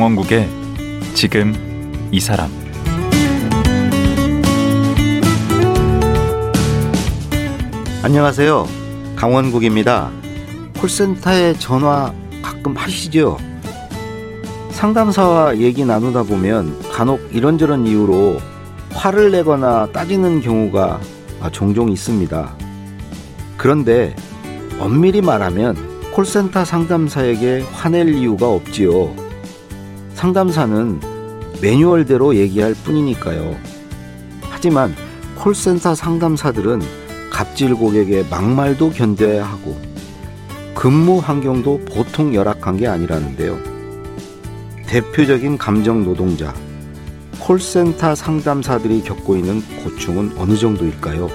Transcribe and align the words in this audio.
강원국의 0.00 0.48
지금 1.12 1.52
이 2.10 2.20
사람 2.20 2.50
안녕하세요. 8.02 8.66
강원국입니다. 9.14 10.10
콜센터에 10.80 11.52
전화 11.58 12.14
가끔 12.40 12.74
하시죠? 12.78 13.36
상담사와 14.70 15.58
얘기 15.58 15.84
나누다 15.84 16.22
보면 16.22 16.80
간혹 16.90 17.20
이런저런 17.30 17.86
이유로 17.86 18.38
화를 18.94 19.30
내거나 19.32 19.92
따지는 19.92 20.40
경우가 20.40 20.98
종종 21.52 21.90
있습니다. 21.90 22.54
그런데 23.58 24.16
엄밀히 24.78 25.20
말하면 25.20 25.76
콜센터 26.12 26.64
상담사에게 26.64 27.66
화낼 27.74 28.14
이유가 28.14 28.48
없지요. 28.48 29.29
상담사는 30.20 31.00
매뉴얼대로 31.62 32.36
얘기할 32.36 32.74
뿐이니까요. 32.84 33.56
하지만 34.50 34.94
콜센터 35.34 35.94
상담사들은 35.94 36.82
갑질 37.30 37.74
고객의 37.74 38.26
막말도 38.28 38.90
견뎌야 38.90 39.46
하고 39.46 39.80
근무 40.74 41.20
환경도 41.20 41.86
보통 41.86 42.34
열악한 42.34 42.76
게 42.76 42.86
아니라는데요. 42.86 43.58
대표적인 44.86 45.56
감정 45.56 46.04
노동자, 46.04 46.52
콜센터 47.38 48.14
상담사들이 48.14 49.00
겪고 49.00 49.36
있는 49.36 49.62
고충은 49.82 50.32
어느 50.36 50.54
정도일까요? 50.54 51.30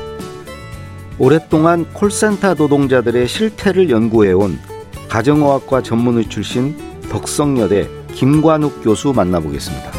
오랫동안 1.18 1.92
콜센터 1.92 2.54
노동자들의 2.54 3.28
실태를 3.28 3.90
연구해온 3.90 4.60
가정의학과 5.10 5.82
전문의 5.82 6.30
출신 6.30 6.78
덕성여대 7.10 8.05
김관욱 8.16 8.82
교수 8.82 9.12
만나보겠습니다. 9.12 9.92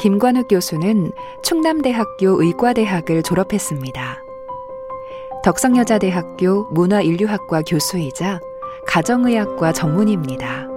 김관욱 0.00 0.48
교수는 0.48 1.12
충남대학교 1.42 2.42
의과대학을 2.42 3.22
졸업했습니다. 3.22 4.24
덕성여자대학교 5.44 6.68
문화인류학과 6.70 7.62
교수이자 7.62 8.40
가정의학과 8.86 9.72
전문의입니다. 9.72 10.68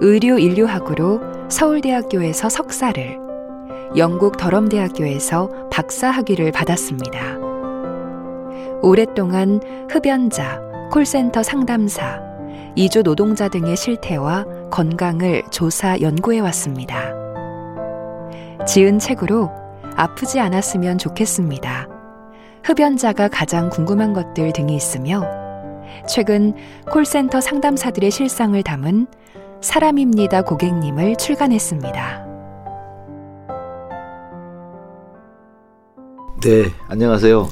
의료인류학으로 0.00 1.20
서울대학교에서 1.48 2.50
석사를, 2.50 3.29
영국 3.96 4.36
더럼대학교에서 4.36 5.68
박사 5.68 6.10
학위를 6.10 6.52
받았습니다. 6.52 7.38
오랫동안 8.82 9.60
흡연자, 9.90 10.60
콜센터 10.92 11.42
상담사, 11.42 12.22
이주 12.76 13.02
노동자 13.02 13.48
등의 13.48 13.76
실태와 13.76 14.44
건강을 14.70 15.42
조사 15.50 16.00
연구해 16.00 16.38
왔습니다. 16.38 17.12
지은 18.64 19.00
책으로 19.00 19.50
아프지 19.96 20.38
않았으면 20.38 20.98
좋겠습니다. 20.98 21.88
흡연자가 22.62 23.26
가장 23.26 23.70
궁금한 23.70 24.12
것들 24.12 24.52
등이 24.52 24.76
있으며 24.76 25.24
최근 26.08 26.54
콜센터 26.92 27.40
상담사들의 27.40 28.08
실상을 28.12 28.62
담은 28.62 29.08
사람입니다 29.60 30.42
고객님을 30.42 31.16
출간했습니다. 31.16 32.29
네, 36.42 36.70
안녕하세요. 36.88 37.50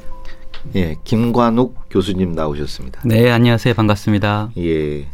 예, 0.76 0.96
김관욱 1.04 1.76
교수님 1.90 2.32
나오셨습니다. 2.32 3.02
네, 3.04 3.30
안녕하세요. 3.30 3.74
반갑습니다. 3.74 4.52
예. 4.56 5.06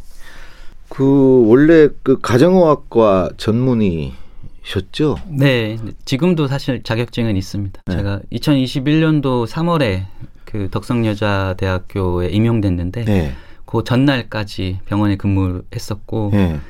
그 0.89 1.45
원래 1.49 1.89
그 2.05 2.21
가정의학과 2.21 3.31
전문의셨죠? 3.37 5.17
네, 5.27 5.77
지금도 6.05 6.47
사실 6.47 6.85
자격증은 6.85 7.37
있습니다. 7.37 7.83
네. 7.87 7.97
제가 7.97 8.21
2021년도 8.33 9.49
3월에 9.49 10.05
그 10.45 10.69
덕성여자대학교에 10.71 12.29
임용됐는데 12.29 13.05
네. 13.06 13.33
그 13.67 13.83
전날까지 13.83 14.83
병원에 14.85 15.17
근무했었고 15.17 16.31
네. 16.33 16.61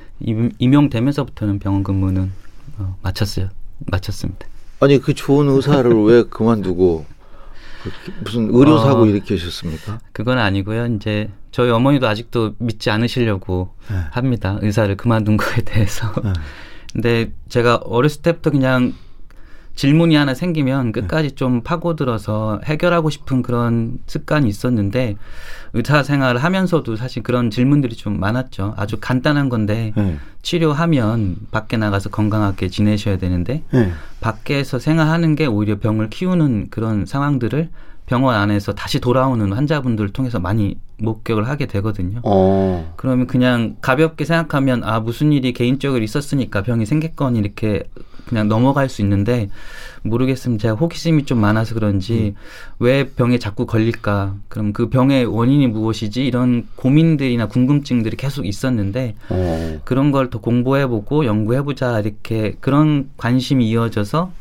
임용되면서부터는 0.58 1.58
병원 1.58 1.82
근무는 1.82 2.32
어, 2.78 2.96
마쳤어요. 3.02 3.50
마쳤습니다. 3.90 4.46
아니 4.84 4.98
그 4.98 5.14
좋은 5.14 5.48
의사를 5.48 5.90
왜 6.04 6.24
그만두고 6.24 7.06
그 7.82 8.12
무슨 8.22 8.48
의료 8.52 8.78
사고 8.78 9.02
어, 9.02 9.06
일으키셨습니까? 9.06 9.98
그건 10.12 10.38
아니고요. 10.38 10.86
이제 10.86 11.30
저희 11.50 11.70
어머니도 11.70 12.06
아직도 12.06 12.54
믿지 12.58 12.90
않으시려고 12.90 13.74
네. 13.90 13.96
합니다. 14.10 14.58
의사를 14.60 14.94
그만둔 14.96 15.36
거에 15.36 15.56
대해서. 15.64 16.12
네. 16.22 16.32
근데 16.92 17.32
제가 17.48 17.76
어렸을 17.76 18.22
때부터 18.22 18.50
그냥 18.50 18.94
질문이 19.74 20.14
하나 20.14 20.34
생기면 20.34 20.92
끝까지 20.92 21.30
네. 21.30 21.34
좀 21.34 21.62
파고들어서 21.62 22.60
해결하고 22.64 23.10
싶은 23.10 23.42
그런 23.42 23.98
습관이 24.06 24.48
있었는데 24.48 25.16
의사 25.72 26.02
생활을 26.02 26.42
하면서도 26.42 26.94
사실 26.96 27.22
그런 27.22 27.50
질문들이 27.50 27.96
좀 27.96 28.20
많았죠. 28.20 28.74
아주 28.76 28.98
간단한 29.00 29.48
건데 29.48 29.92
네. 29.96 30.16
치료하면 30.42 31.36
밖에 31.50 31.76
나가서 31.76 32.10
건강하게 32.10 32.68
지내셔야 32.68 33.18
되는데 33.18 33.62
네. 33.72 33.90
밖에서 34.20 34.78
생활하는 34.78 35.34
게 35.34 35.46
오히려 35.46 35.78
병을 35.78 36.10
키우는 36.10 36.68
그런 36.70 37.06
상황들을 37.06 37.70
병원 38.06 38.34
안에서 38.36 38.74
다시 38.74 39.00
돌아오는 39.00 39.52
환자분들을 39.52 40.10
통해서 40.10 40.38
많이 40.38 40.76
목격을 40.98 41.48
하게 41.48 41.66
되거든요. 41.66 42.20
어. 42.22 42.92
그러면 42.96 43.26
그냥 43.26 43.76
가볍게 43.80 44.24
생각하면 44.24 44.84
아 44.84 45.00
무슨 45.00 45.32
일이 45.32 45.52
개인적으로 45.52 46.02
있었으니까 46.02 46.62
병이 46.62 46.84
생겼건 46.86 47.36
이렇게 47.36 47.84
그냥 48.26 48.48
넘어갈 48.48 48.88
수 48.88 49.02
있는데 49.02 49.48
모르겠으면 50.02 50.58
제가 50.58 50.74
호기심이 50.74 51.24
좀 51.24 51.40
많아서 51.40 51.74
그런지 51.74 52.34
음. 52.36 52.40
왜 52.78 53.06
병에 53.08 53.38
자꾸 53.38 53.66
걸릴까? 53.66 54.34
그럼 54.48 54.72
그 54.72 54.88
병의 54.88 55.26
원인이 55.26 55.66
무엇이지? 55.68 56.24
이런 56.24 56.66
고민들이나 56.76 57.48
궁금증들이 57.48 58.16
계속 58.16 58.46
있었는데 58.46 59.14
어. 59.30 59.80
그런 59.84 60.10
걸 60.10 60.30
더 60.30 60.40
공부해보고 60.40 61.26
연구해보자 61.26 62.00
이렇게 62.00 62.54
그런 62.60 63.10
관심이 63.18 63.68
이어져서 63.68 64.32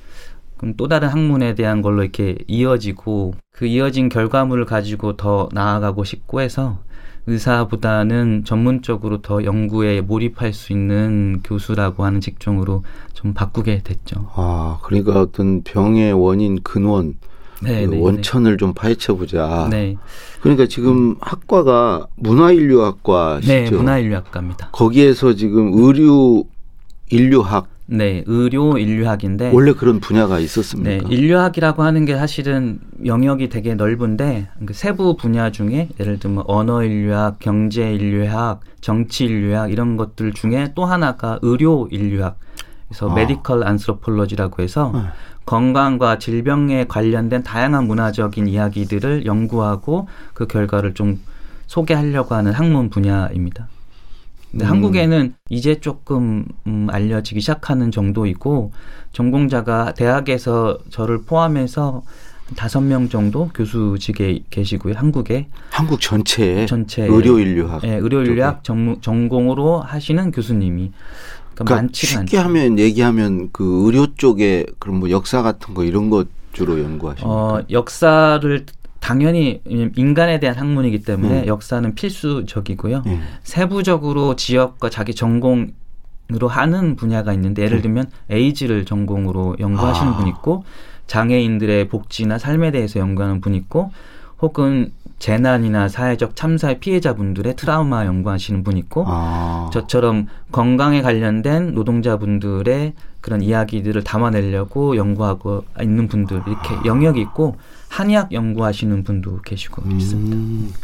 그럼 0.64 0.76
또 0.78 0.88
다른 0.88 1.10
학문에 1.10 1.56
대한 1.56 1.82
걸로 1.82 2.04
이렇게 2.04 2.38
이어지고 2.48 3.34
그 3.52 3.66
이어진 3.66 4.08
결과물을 4.08 4.64
가지고 4.64 5.18
더 5.18 5.50
나아가고 5.52 6.06
싶고 6.06 6.40
해서 6.40 6.80
의사보다는 7.28 8.46
전문적으로 8.46 9.22
더 9.22 9.44
연구에 9.44 10.00
몰입할 10.00 10.54
수 10.54 10.72
있는 10.72 11.42
교수라고 11.44 12.06
하는 12.06 12.22
직종으로 12.22 12.86
좀 13.12 13.34
바꾸게 13.34 13.82
됐죠. 13.84 14.30
아, 14.36 14.80
그러니까 14.84 15.20
어떤 15.20 15.64
병의 15.64 16.14
원인 16.14 16.62
근원 16.64 17.16
네, 17.62 17.86
그 17.86 17.96
네, 17.96 18.00
원천을 18.00 18.52
네. 18.52 18.58
좀 18.58 18.74
파헤쳐 18.74 19.16
보자. 19.16 19.68
네. 19.70 19.98
그러니까 20.40 20.66
지금 20.68 21.12
음. 21.12 21.16
학과가 21.20 22.08
문화인류학과시죠. 22.16 23.54
네, 23.54 23.70
문화인류학과입니다. 23.70 24.70
거기에서 24.72 25.34
지금 25.34 25.74
의류 25.74 26.46
인류학 27.10 27.73
네, 27.94 28.24
의료 28.26 28.80
인류학인데 28.80 29.52
원래 29.54 29.72
그런 29.74 30.00
분야가 30.00 30.40
있었습니까? 30.40 30.90
네, 30.90 31.16
인류학이라고 31.16 31.84
하는 31.84 32.06
게 32.06 32.16
사실은 32.18 32.80
영역이 33.06 33.50
되게 33.50 33.76
넓은데 33.76 34.50
그 34.66 34.74
세부 34.74 35.16
분야 35.16 35.52
중에 35.52 35.90
예를 36.00 36.18
들면 36.18 36.46
언어 36.48 36.84
인류학, 36.84 37.38
경제 37.38 37.94
인류학, 37.94 38.62
정치 38.82 39.26
인류학 39.26 39.72
이런 39.72 39.96
것들 39.96 40.34
중에 40.34 40.72
또 40.74 40.86
하나가 40.86 41.38
의료 41.44 41.88
인류학. 41.92 42.40
그래서 42.88 43.12
아. 43.12 43.14
메디컬 43.14 43.64
안스로폴로지라고 43.64 44.64
해서 44.64 44.92
네. 44.92 45.02
건강과 45.46 46.18
질병에 46.18 46.86
관련된 46.88 47.44
다양한 47.44 47.86
문화적인 47.86 48.48
이야기들을 48.48 49.28
연구하고 49.28 50.08
그 50.34 50.48
결과를 50.48 50.96
좀 50.96 51.20
소개하려고 51.68 52.34
하는 52.34 52.54
학문 52.54 52.90
분야입니다. 52.90 53.68
근데 54.54 54.66
음. 54.66 54.70
한국에는 54.70 55.34
이제 55.50 55.80
조금 55.80 56.46
음, 56.68 56.88
알려지기 56.90 57.42
시작하는 57.42 57.90
정도이고 57.90 58.72
전공자가 59.12 59.94
대학에서 59.96 60.78
저를 60.90 61.24
포함해서 61.24 62.04
다섯 62.56 62.82
명 62.82 63.10
정도 63.10 63.50
교수직에 63.50 64.44
계시고요. 64.52 64.94
한국에 64.96 65.48
한국 65.72 66.00
전체에 66.00 66.68
전체 66.68 67.06
의료 67.06 67.40
인류학 67.40 67.82
네, 67.82 67.96
의료 67.96 68.22
인류학 68.22 68.64
전, 68.64 68.98
전공으로 69.02 69.80
하시는 69.80 70.30
교수님이 70.30 70.92
그러니까, 71.56 71.76
그러니까 71.76 71.92
쉽게 71.94 72.38
않죠. 72.38 72.40
하면 72.40 72.78
얘기하면 72.78 73.50
그 73.52 73.86
의료 73.86 74.14
쪽에 74.16 74.68
그런 74.78 75.00
뭐 75.00 75.10
역사 75.10 75.42
같은 75.42 75.74
거 75.74 75.84
이런 75.84 76.12
것 76.12 76.28
주로 76.52 76.80
연구하십니까? 76.80 77.28
어, 77.28 77.64
역사를 77.72 78.66
당연히 79.04 79.60
인간에 79.66 80.40
대한 80.40 80.56
학문이기 80.56 81.04
때문에 81.04 81.42
음. 81.42 81.48
역사는 81.48 81.94
필수적이고요. 81.94 83.04
음. 83.06 83.24
세부적으로 83.44 84.38
지역과 84.38 84.90
자기 84.90 85.14
전공을 85.14 85.74
으로 86.34 86.48
하는 86.48 86.96
분야가 86.96 87.34
있는데 87.34 87.64
예를 87.64 87.78
네. 87.78 87.82
들면 87.82 88.10
에이즈를 88.30 88.86
전공으로 88.86 89.58
연구하시는 89.60 90.14
아. 90.14 90.16
분 90.16 90.28
있고 90.28 90.64
장애인들의 91.06 91.90
복지나 91.90 92.40
삶에 92.40 92.72
대해서 92.72 93.02
연구하는 93.02 93.42
분 93.42 93.54
있고 93.56 93.92
혹은 94.42 94.94
재난이나 95.20 95.90
사회적 95.90 96.38
참사의 96.38 96.80
피해자분들의 96.80 97.58
트라우마 97.58 98.06
연구하시는 98.06 98.64
분 98.64 98.78
있고 98.78 99.04
아. 99.06 99.70
저처럼 99.74 100.28
건강에 100.54 101.02
관련된 101.02 101.74
노동자분들의 101.74 102.94
그런 103.20 103.42
이야기들을 103.42 104.02
담아내려고 104.06 104.96
연구하고 104.96 105.66
있는 105.82 106.08
분들 106.08 106.42
이렇게 106.48 106.74
아. 106.74 106.82
영역이 106.86 107.20
있고 107.20 107.58
한의학 107.94 108.32
연구하시는 108.32 109.04
분도 109.04 109.40
계시고 109.42 109.84
음. 109.84 110.00
있습니다. 110.00 110.78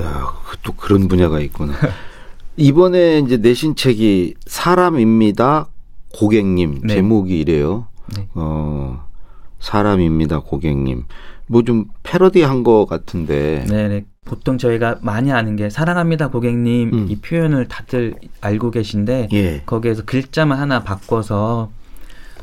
야, 0.00 0.26
또 0.64 0.72
그런 0.72 1.06
분야가 1.06 1.38
있구나. 1.38 1.74
이번에 2.56 3.20
이제 3.20 3.36
내신 3.36 3.76
책이 3.76 4.34
사람입니다, 4.46 5.68
고객님 6.12 6.80
네. 6.82 6.94
제목이 6.94 7.38
이래요. 7.38 7.86
네. 8.16 8.26
어, 8.34 9.06
사람입니다, 9.60 10.40
고객님. 10.40 11.04
뭐 11.46 11.62
좀 11.62 11.84
패러디한 12.02 12.64
것 12.64 12.86
같은데. 12.86 13.64
네, 13.68 13.86
네. 13.86 14.04
보통 14.24 14.58
저희가 14.58 14.98
많이 15.00 15.30
아는 15.30 15.54
게 15.54 15.70
사랑합니다, 15.70 16.28
고객님 16.28 16.90
음. 16.92 17.06
이 17.08 17.16
표현을 17.20 17.68
다들 17.68 18.14
알고 18.40 18.72
계신데 18.72 19.28
예. 19.32 19.62
거기에서 19.64 20.04
글자만 20.04 20.58
하나 20.58 20.82
바꿔서 20.82 21.70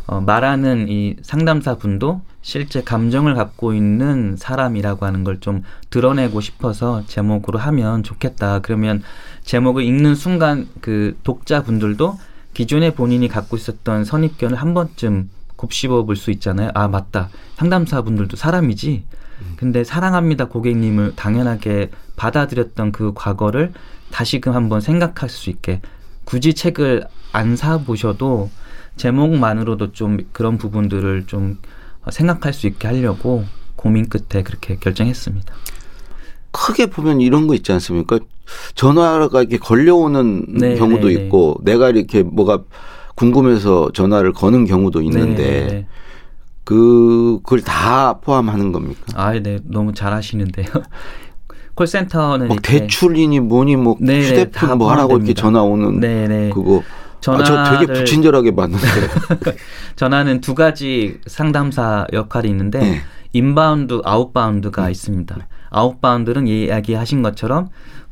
어, 0.09 0.21
말하는 0.21 0.87
이 0.89 1.15
상담사 1.21 1.75
분도 1.75 2.21
실제 2.41 2.81
감정을 2.81 3.35
갖고 3.35 3.73
있는 3.75 4.37
사람이라고 4.37 5.05
하는 5.05 5.23
걸 5.23 5.39
좀 5.39 5.63
드러내고 5.91 6.41
싶어서 6.41 7.03
제목으로 7.05 7.59
하면 7.59 8.01
좋겠다. 8.01 8.59
그러면 8.59 9.03
제목을 9.43 9.83
읽는 9.83 10.15
순간 10.15 10.67
그 10.81 11.15
독자분들도 11.23 12.17
기존에 12.55 12.89
본인이 12.95 13.27
갖고 13.27 13.55
있었던 13.55 14.03
선입견을 14.03 14.57
한 14.57 14.73
번쯤 14.73 15.29
곱씹어 15.55 16.03
볼 16.05 16.15
수 16.15 16.31
있잖아요. 16.31 16.71
아, 16.73 16.87
맞다. 16.87 17.29
상담사 17.57 18.01
분들도 18.01 18.35
사람이지. 18.35 19.03
근데 19.57 19.83
사랑합니다 19.83 20.45
고객님을 20.45 21.13
당연하게 21.15 21.91
받아들였던 22.15 22.91
그 22.91 23.13
과거를 23.13 23.73
다시금 24.11 24.55
한번 24.55 24.81
생각할 24.81 25.29
수 25.29 25.51
있게 25.51 25.81
굳이 26.25 26.55
책을 26.55 27.05
안 27.31 27.55
사보셔도 27.55 28.49
제목만으로도 28.99 29.93
좀 29.93 30.17
그런 30.33 30.57
부분들을 30.57 31.25
좀 31.25 31.57
생각할 32.11 32.53
수 32.53 32.67
있게 32.67 32.87
하려고 32.87 33.45
고민 33.75 34.09
끝에 34.09 34.43
그렇게 34.43 34.75
결정했습니다. 34.75 35.53
크게 36.51 36.87
보면 36.87 37.21
이런 37.21 37.47
거 37.47 37.55
있지 37.55 37.71
않습니까? 37.71 38.19
전화가 38.75 39.39
이렇게 39.41 39.57
걸려오는 39.57 40.45
네, 40.49 40.75
경우도 40.75 41.07
네, 41.07 41.15
네. 41.15 41.23
있고 41.23 41.57
내가 41.63 41.89
이렇게 41.89 42.23
뭐가 42.23 42.63
궁금해서 43.15 43.91
전화를 43.93 44.33
거는 44.33 44.65
경우도 44.65 45.01
있는데 45.03 45.43
네, 45.43 45.67
네, 45.67 45.87
그 46.65 47.39
그걸 47.43 47.61
다 47.61 48.19
포함하는 48.19 48.71
겁니까? 48.71 49.01
아, 49.15 49.31
네, 49.39 49.59
너무 49.63 49.93
잘하시는데요. 49.93 50.67
콜센터는 51.75 52.49
대출이니 52.61 53.39
뭐니 53.39 53.77
뭐 53.77 53.93
휴대폰 53.93 54.77
뭐 54.77 54.91
하라고 54.91 55.15
이렇게 55.15 55.33
전화 55.33 55.61
오는 55.61 56.01
그거 56.49 56.83
전화를 57.21 57.57
아, 57.57 57.65
저 57.65 57.79
되게 57.79 57.93
불친절하게 57.93 58.55
받는데 58.55 58.85
전화는 59.95 60.41
두 60.41 60.55
가지 60.55 61.19
상담사 61.27 62.07
역할이 62.13 62.49
있는데 62.49 62.79
네. 62.79 63.01
inbound, 63.33 64.01
outbound가 64.03 64.85
네. 64.85 64.91
있습니다. 64.91 65.37
outbound는 65.69 66.47
이야기하신 66.47 67.21
것처럼 67.21 67.69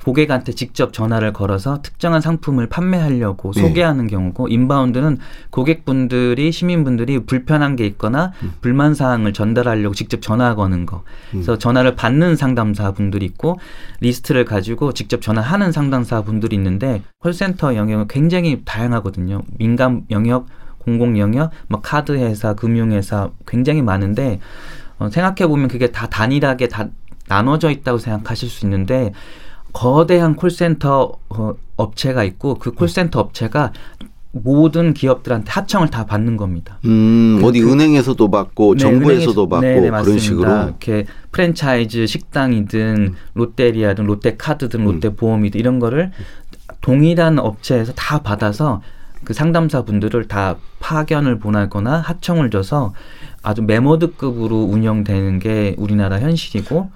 고객한테 0.07 0.53
직접 0.53 0.93
전화를 0.93 1.33
걸어서 1.33 1.81
특정한 1.81 2.21
상품을 2.21 2.67
판매하려고 2.67 3.51
네. 3.51 3.59
소개하는 3.59 4.07
경우고 4.07 4.47
inbound는 4.47 5.17
고객분들이 5.49 6.53
시민분들이 6.53 7.19
불편한 7.19 7.75
게 7.75 7.85
있거나 7.87 8.31
음. 8.41 8.53
불만 8.61 8.93
사항을 8.93 9.33
전달하려고 9.33 9.93
직접 9.93 10.21
전화 10.21 10.55
거는 10.55 10.85
거. 10.85 10.97
음. 10.99 11.03
그래서 11.31 11.57
전화를 11.57 11.95
받는 11.95 12.37
상담사 12.37 12.93
분들이 12.93 13.25
있고 13.25 13.59
리스트를 13.99 14.45
가지고 14.45 14.93
직접 14.93 15.21
전화하는 15.21 15.73
상담사 15.73 16.21
분들이 16.21 16.55
있는데 16.55 17.01
콜센터 17.19 17.75
영역은 17.75 18.07
굉장히 18.07 18.61
다양하거든요. 18.63 19.41
민간 19.57 20.05
영역, 20.09 20.47
공공 20.77 21.19
영역, 21.19 21.51
뭐 21.67 21.81
카드 21.81 22.13
회사, 22.13 22.53
금융 22.53 22.93
회사 22.93 23.29
굉장히 23.45 23.81
많은데 23.81 24.39
어, 24.99 25.09
생각해 25.09 25.49
보면 25.49 25.67
그게 25.67 25.91
다 25.91 26.07
단일하게 26.07 26.69
다 26.69 26.87
나눠져 27.27 27.71
있다고 27.71 27.97
생각하실 27.97 28.47
수 28.47 28.65
있는데 28.65 29.11
거대한 29.77 30.35
콜센터 30.35 31.19
어, 31.29 31.53
업체가 31.75 32.23
있고 32.23 32.55
그 32.55 32.71
콜센터 32.71 33.19
업체가 33.19 33.73
모든 34.31 34.95
기업들한테 34.95 35.51
하청을 35.51 35.89
다 35.89 36.07
받는 36.07 36.35
겁니다. 36.35 36.79
음, 36.85 37.37
그, 37.39 37.47
어디 37.47 37.61
그, 37.61 37.71
은행에서도 37.71 38.31
받고 38.31 38.73
네, 38.73 38.79
정부에서도 38.79 39.47
받고 39.47 39.61
네, 39.61 39.79
네, 39.79 39.89
그런 39.91 40.17
식으로 40.17 40.51
이렇게 40.63 41.05
프랜차이즈 41.31 42.07
식당이든 42.07 43.13
롯데리아든 43.35 44.05
롯데카드든 44.05 44.79
음. 44.79 44.85
롯데보험이든 44.85 45.59
이런 45.59 45.77
거를 45.77 46.11
동일한 46.81 47.37
업체에서 47.37 47.93
다 47.93 48.23
받아서 48.23 48.81
그 49.25 49.33
상담사 49.33 49.83
분들을 49.83 50.27
다 50.27 50.55
파견을 50.79 51.37
보내거나 51.37 51.97
하청을 51.97 52.49
줘서 52.49 52.95
아주 53.43 53.61
메모드급으로 53.61 54.55
운영되는 54.55 55.37
게 55.37 55.75
우리나라 55.77 56.19
현실이고 56.19 56.89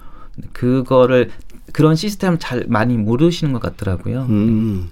그거를 0.52 1.30
그런 1.72 1.96
시스템을 1.96 2.38
잘 2.38 2.64
많이 2.68 2.96
모르시는 2.96 3.52
것 3.52 3.60
같더라고요. 3.60 4.26
음. 4.28 4.90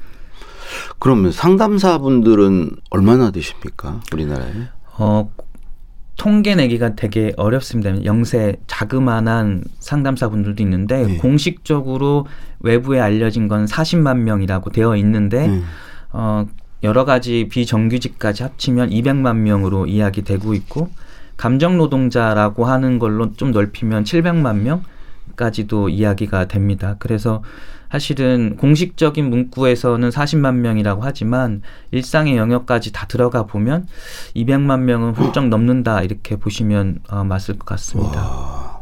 그러면 0.98 1.32
상담사분들은 1.32 2.76
얼마나 2.90 3.30
되십니까? 3.30 4.00
우리나라에? 4.12 4.52
어, 4.98 5.30
통계 6.16 6.54
내기가 6.54 6.94
되게 6.94 7.32
어렵습니다. 7.36 8.04
영세 8.04 8.56
자그마한 8.66 9.64
상담사분들도 9.78 10.62
있는데 10.62 11.06
네. 11.06 11.16
공식적으로 11.16 12.26
외부에 12.60 13.00
알려진 13.00 13.49
건 13.49 13.64
40만 13.64 14.18
명이라고 14.18 14.70
되어 14.70 14.96
있는데 14.96 15.49
네. 15.49 15.62
어, 16.12 16.46
여러 16.82 17.04
가지 17.04 17.49
비정규직까지 17.50 18.42
합치면 18.42 18.90
200만 18.90 19.37
명으로 19.37 19.87
이야기되고 19.87 20.54
있고 20.54 20.90
감정 21.37 21.78
노동자라고 21.78 22.66
하는 22.66 22.99
걸로 22.99 23.32
좀 23.32 23.50
넓히면 23.50 24.04
700만 24.04 24.58
명 24.58 24.82
까지도 25.40 25.88
이야기가 25.88 26.49
됩니다. 26.49 26.97
그래서 26.99 27.42
사실은 27.90 28.56
공식적인 28.59 29.30
문구에서는 29.30 30.11
40만 30.11 30.56
명이라고 30.56 31.02
하지만 31.02 31.62
일상의 31.90 32.37
영역까지 32.37 32.92
다 32.92 33.06
들어가 33.06 33.47
보면 33.47 33.88
200만 34.37 34.80
명은 34.80 35.14
훌쩍 35.14 35.49
넘는다 35.49 36.02
이렇게 36.02 36.37
보시면 36.37 37.00
어, 37.09 37.25
맞을 37.25 37.59
것 37.59 37.64
같습니다. 37.64 38.20
와, 38.20 38.80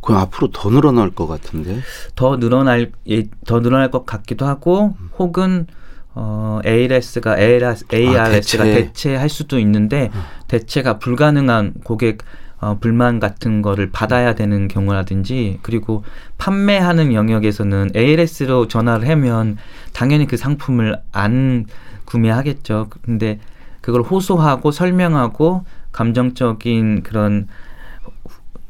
그럼 0.00 0.22
앞으로 0.22 0.50
더 0.50 0.70
늘어날 0.70 1.10
것 1.10 1.26
같은데? 1.26 1.80
더 2.14 2.38
늘어날 2.38 2.90
예, 3.08 3.24
더 3.46 3.60
늘어날 3.60 3.90
것 3.90 4.06
같기도 4.06 4.46
하고 4.46 4.96
혹은 5.18 5.66
어, 6.14 6.60
ALS가 6.64 7.38
ALS, 7.38 7.84
ARS가 7.92 8.62
아, 8.62 8.66
대체. 8.66 9.14
할 9.14 9.28
수도 9.28 9.58
있는데 9.58 10.10
어. 10.14 10.24
대체가 10.48 10.98
불가능한 10.98 11.74
고객 11.84 12.22
어, 12.58 12.78
불만 12.80 13.20
같은 13.20 13.60
거를 13.60 13.90
받아야 13.90 14.34
되는 14.34 14.66
경우라든지 14.68 15.58
그리고 15.62 16.04
판매하는 16.38 17.12
영역에서는 17.12 17.90
ALS로 17.94 18.68
전화를 18.68 19.08
하면 19.10 19.58
당연히 19.92 20.26
그 20.26 20.36
상품을 20.36 20.98
안 21.12 21.66
구매하겠죠. 22.06 22.88
근데 23.02 23.38
그걸 23.82 24.02
호소하고 24.02 24.70
설명하고 24.70 25.64
감정적인 25.92 27.02
그런 27.02 27.46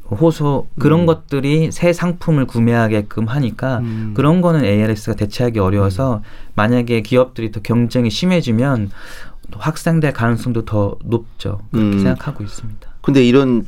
호소 0.09 0.67
그런 0.79 1.01
음. 1.01 1.05
것들이 1.05 1.71
새 1.71 1.91
상품을 1.91 2.45
구매하게끔 2.45 3.25
하니까 3.27 3.79
음. 3.79 4.13
그런 4.15 4.41
거는 4.41 4.63
ALS가 4.63 5.15
대체하기 5.15 5.59
어려워서 5.59 6.17
음. 6.17 6.21
만약에 6.55 7.01
기업들이 7.01 7.51
더 7.51 7.61
경쟁이 7.61 8.09
심해지면 8.09 8.89
확산될 9.51 10.13
가능성도 10.13 10.65
더 10.65 10.97
높죠. 11.03 11.59
그렇게 11.71 11.97
음. 11.97 11.99
생각하고 11.99 12.43
있습니다. 12.43 12.89
근데 13.01 13.23
이런 13.23 13.65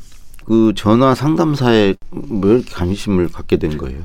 그 0.50 0.74
전화 0.76 1.14
상담사에 1.14 1.94
왜 2.12 2.52
이렇게 2.52 2.74
관심을 2.74 3.30
갖게 3.30 3.58
된 3.58 3.78
거예요? 3.78 4.00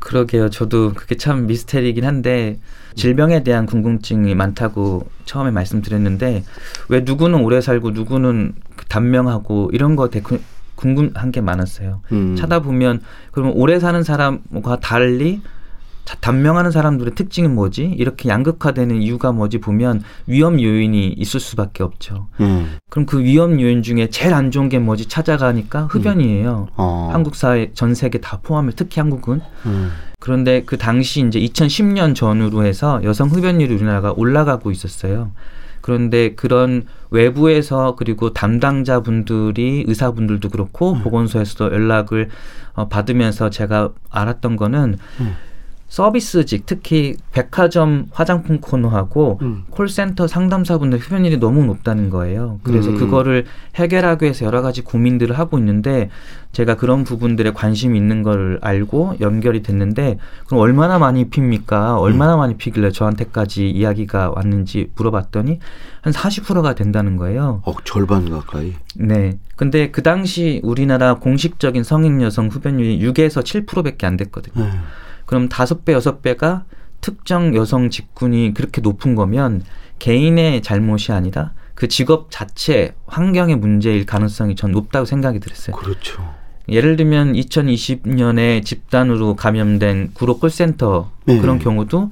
그러게요. 0.00 0.50
저도 0.50 0.92
그게 0.92 1.16
참 1.16 1.46
미스테리이긴 1.46 2.04
한데 2.04 2.58
질병에 2.96 3.44
대한 3.44 3.66
궁금증이 3.66 4.34
많다고 4.34 5.08
처음에 5.24 5.52
말씀드렸는데 5.52 6.42
왜 6.88 7.00
누구는 7.02 7.44
오래 7.44 7.60
살고 7.60 7.92
누구는 7.92 8.54
단명하고 8.88 9.70
이런 9.72 9.94
거 9.94 10.10
되게 10.10 10.40
궁금한 10.74 11.30
게 11.30 11.40
많았어요. 11.40 12.00
음. 12.10 12.34
찾아보면 12.34 13.00
그러면 13.30 13.54
오래 13.54 13.78
사는 13.78 14.02
사람과 14.02 14.80
달리 14.80 15.42
단명하는 16.04 16.70
사람들의 16.70 17.14
특징이 17.14 17.48
뭐지? 17.48 17.84
이렇게 17.84 18.28
양극화되는 18.28 19.00
이유가 19.02 19.32
뭐지 19.32 19.58
보면 19.58 20.02
위험 20.26 20.60
요인이 20.60 21.08
있을 21.08 21.40
수밖에 21.40 21.82
없죠. 21.82 22.28
음. 22.40 22.76
그럼 22.90 23.06
그 23.06 23.22
위험 23.22 23.60
요인 23.60 23.82
중에 23.82 24.08
제일 24.10 24.34
안 24.34 24.50
좋은 24.50 24.68
게 24.68 24.78
뭐지? 24.78 25.08
찾아가니까 25.08 25.88
흡연이에요. 25.90 26.68
음. 26.70 26.74
어. 26.76 27.10
한국 27.12 27.36
사회 27.36 27.72
전 27.74 27.94
세계 27.94 28.18
다 28.18 28.40
포함해 28.42 28.72
특히 28.74 29.00
한국은. 29.00 29.40
음. 29.66 29.92
그런데 30.18 30.62
그 30.64 30.78
당시 30.78 31.26
이제 31.26 31.40
2010년 31.40 32.14
전후로 32.14 32.64
해서 32.64 33.00
여성 33.02 33.28
흡연율이 33.28 33.74
우리나라가 33.74 34.12
올라가고 34.12 34.70
있었어요. 34.70 35.32
그런데 35.80 36.34
그런 36.34 36.86
외부에서 37.10 37.96
그리고 37.96 38.32
담당자분들이 38.32 39.84
의사분들도 39.86 40.48
그렇고 40.48 40.92
음. 40.92 41.02
보건소에서도 41.02 41.74
연락을 41.74 42.30
어, 42.74 42.88
받으면서 42.88 43.50
제가 43.50 43.90
알았던 44.10 44.56
거는 44.56 44.98
음. 45.20 45.36
서비스직 45.92 46.64
특히 46.64 47.16
백화점 47.32 48.06
화장품 48.12 48.62
코너하고 48.62 49.38
음. 49.42 49.64
콜센터 49.68 50.26
상담사분들 50.26 50.98
흡연율이 50.98 51.38
너무 51.38 51.66
높다는 51.66 52.08
거예요. 52.08 52.60
그래서 52.62 52.88
음. 52.88 52.96
그거를 52.96 53.44
해결하기 53.74 54.24
위해서 54.24 54.46
여러 54.46 54.62
가지 54.62 54.80
고민들을 54.80 55.38
하고 55.38 55.58
있는데 55.58 56.08
제가 56.52 56.76
그런 56.76 57.04
부분들에 57.04 57.52
관심이 57.52 57.98
있는 57.98 58.22
걸 58.22 58.58
알고 58.62 59.16
연결이 59.20 59.62
됐는데 59.62 60.16
그럼 60.46 60.62
얼마나 60.62 60.98
많이 60.98 61.28
핍니까? 61.28 61.98
얼마나 61.98 62.36
음. 62.36 62.38
많이 62.38 62.56
피길래 62.56 62.90
저한테까지 62.90 63.68
이야기가 63.68 64.32
왔는지 64.34 64.88
물어봤더니 64.96 65.58
한 66.00 66.12
40%가 66.14 66.74
된다는 66.74 67.18
거예요. 67.18 67.60
어, 67.66 67.74
절반 67.84 68.30
가까이. 68.30 68.72
네. 68.96 69.38
근데 69.56 69.90
그 69.90 70.02
당시 70.02 70.62
우리나라 70.64 71.16
공식적인 71.16 71.84
성인 71.84 72.22
여성 72.22 72.48
흡연율이 72.48 72.98
6에서 73.00 73.42
7%밖에 73.42 74.06
안 74.06 74.16
됐거든요. 74.16 74.64
네. 74.64 74.70
그럼 75.32 75.48
다섯 75.48 75.86
배 75.86 75.94
여섯 75.94 76.20
배가 76.20 76.64
특정 77.00 77.54
여성 77.54 77.88
직군이 77.88 78.52
그렇게 78.52 78.82
높은 78.82 79.14
거면 79.14 79.62
개인의 79.98 80.60
잘못이 80.60 81.12
아니라 81.12 81.54
그 81.74 81.88
직업 81.88 82.30
자체 82.30 82.94
환경의 83.06 83.56
문제일 83.56 84.04
가능성이 84.04 84.56
전 84.56 84.72
높다고 84.72 85.06
생각이 85.06 85.40
들었어요. 85.40 85.74
그렇죠. 85.74 86.22
예를 86.68 86.96
들면 86.96 87.32
2020년에 87.32 88.62
집단으로 88.62 89.34
감염된 89.34 90.10
구로 90.12 90.38
콜센터 90.38 91.10
네. 91.24 91.40
그런 91.40 91.58
경우도 91.58 92.10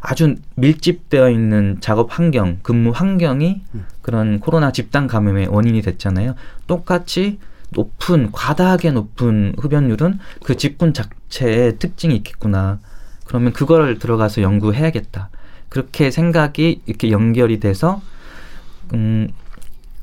아주 0.00 0.36
밀집되어 0.54 1.28
있는 1.28 1.76
작업 1.80 2.18
환경, 2.18 2.58
근무 2.62 2.88
환경이 2.88 3.60
음. 3.74 3.84
그런 4.00 4.40
코로나 4.40 4.72
집단 4.72 5.06
감염의 5.08 5.48
원인이 5.48 5.82
됐잖아요. 5.82 6.36
똑같이 6.66 7.38
높은 7.74 8.30
과다하게 8.32 8.92
높은 8.92 9.54
흡연율은 9.58 10.18
그 10.44 10.56
직군 10.56 10.94
자체의 10.94 11.78
특징이 11.78 12.14
있겠구나. 12.16 12.78
그러면 13.24 13.52
그걸 13.52 13.98
들어가서 13.98 14.42
연구해야겠다. 14.42 15.30
그렇게 15.68 16.10
생각이 16.10 16.82
이렇게 16.86 17.10
연결이 17.10 17.58
돼서 17.60 18.02
음 18.94 19.28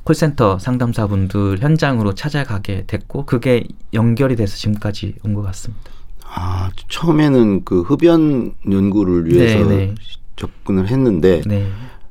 콜센터 0.04 0.58
상담사분들 0.58 1.60
현장으로 1.60 2.16
찾아가게 2.16 2.86
됐고 2.88 3.26
그게 3.26 3.66
연결이 3.94 4.36
돼서 4.36 4.58
지금까지 4.58 5.16
온 5.24 5.36
것 5.36 5.44
같습니다. 5.44 5.92
아 6.26 6.70
처음에는 6.90 7.66
그 7.66 7.82
흡연 7.82 8.54
연구를 8.70 9.28
위해서 9.28 9.60
네네. 9.60 9.76
네. 9.88 9.96
접근을 10.36 10.88
했는데 10.88 11.42
네. 11.46 11.68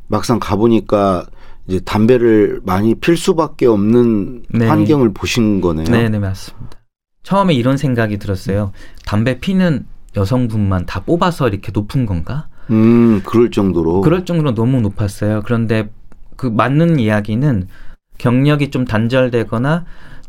막상 0.06 0.38
가보니까 0.38 1.26
이제 1.68 1.80
담배를 1.80 2.60
많이 2.64 2.94
필 2.94 3.16
수밖에 3.16 3.66
없는 3.66 4.42
네. 4.48 4.66
환경을 4.66 5.12
보신 5.12 5.60
거네요. 5.60 5.84
네, 5.84 6.08
네, 6.08 6.18
맞습니다. 6.18 6.78
처음에 7.22 7.52
이런 7.54 7.76
생각이 7.76 8.16
들었어요. 8.18 8.72
담배 9.04 9.38
피는 9.38 9.84
여성분만 10.16 10.86
다 10.86 11.00
뽑아서 11.00 11.48
이렇게 11.48 11.70
높은 11.72 12.06
건가? 12.06 12.48
음, 12.70 13.20
그럴 13.22 13.50
정도로. 13.50 14.00
그럴 14.00 14.24
정도로 14.24 14.54
너무 14.54 14.80
높았어요. 14.80 15.42
그런데 15.44 15.90
그 16.36 16.46
맞는 16.46 16.98
이야기는 16.98 17.68
경력이 18.16 18.70
좀 18.70 18.86
단절되거나 18.86 19.84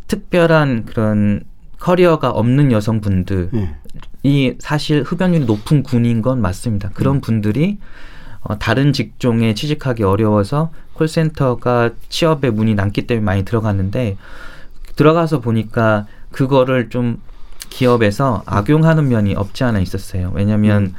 특별한 0.08 0.86
그런 0.86 1.44
커리어가 1.80 2.32
없는 2.32 2.74
여성분들이 2.74 3.50
네. 4.24 4.58
사실 4.60 5.04
흡연율이 5.04 5.46
높은 5.46 5.84
군인 5.84 6.22
건 6.22 6.42
맞습니다. 6.42 6.90
그런 6.90 7.16
음. 7.16 7.22
분들이 7.22 7.78
어, 8.42 8.58
다른 8.58 8.94
직종에 8.94 9.54
취직하기 9.54 10.04
어려워서 10.04 10.72
콜센터가 10.94 11.92
취업의 12.10 12.52
문이 12.52 12.76
남기 12.76 13.08
때문에 13.08 13.24
많이 13.24 13.46
들어갔는데 13.46 14.18
들어가서 14.96 15.40
보니까 15.40 16.06
그거를 16.32 16.90
좀 16.90 17.22
기업에서 17.70 18.44
악용하는 18.46 19.10
면이 19.10 19.36
없지 19.36 19.64
않아 19.64 19.80
있었어요. 19.80 20.32
왜냐하면 20.34 20.84
음. 20.84 20.96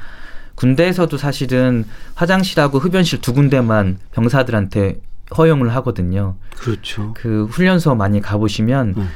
군대에서도 0.54 1.16
사실은 1.16 1.85
화장실하고 2.14 2.78
흡연실 2.78 3.20
두 3.20 3.32
군데만 3.32 3.99
병사들한테 4.12 5.00
허용을 5.37 5.75
하거든요. 5.76 6.37
그렇죠. 6.59 7.14
그 7.14 7.47
훈련소 7.47 7.94
많이 7.94 8.20
가보시면 8.20 8.94
음. 8.97 9.09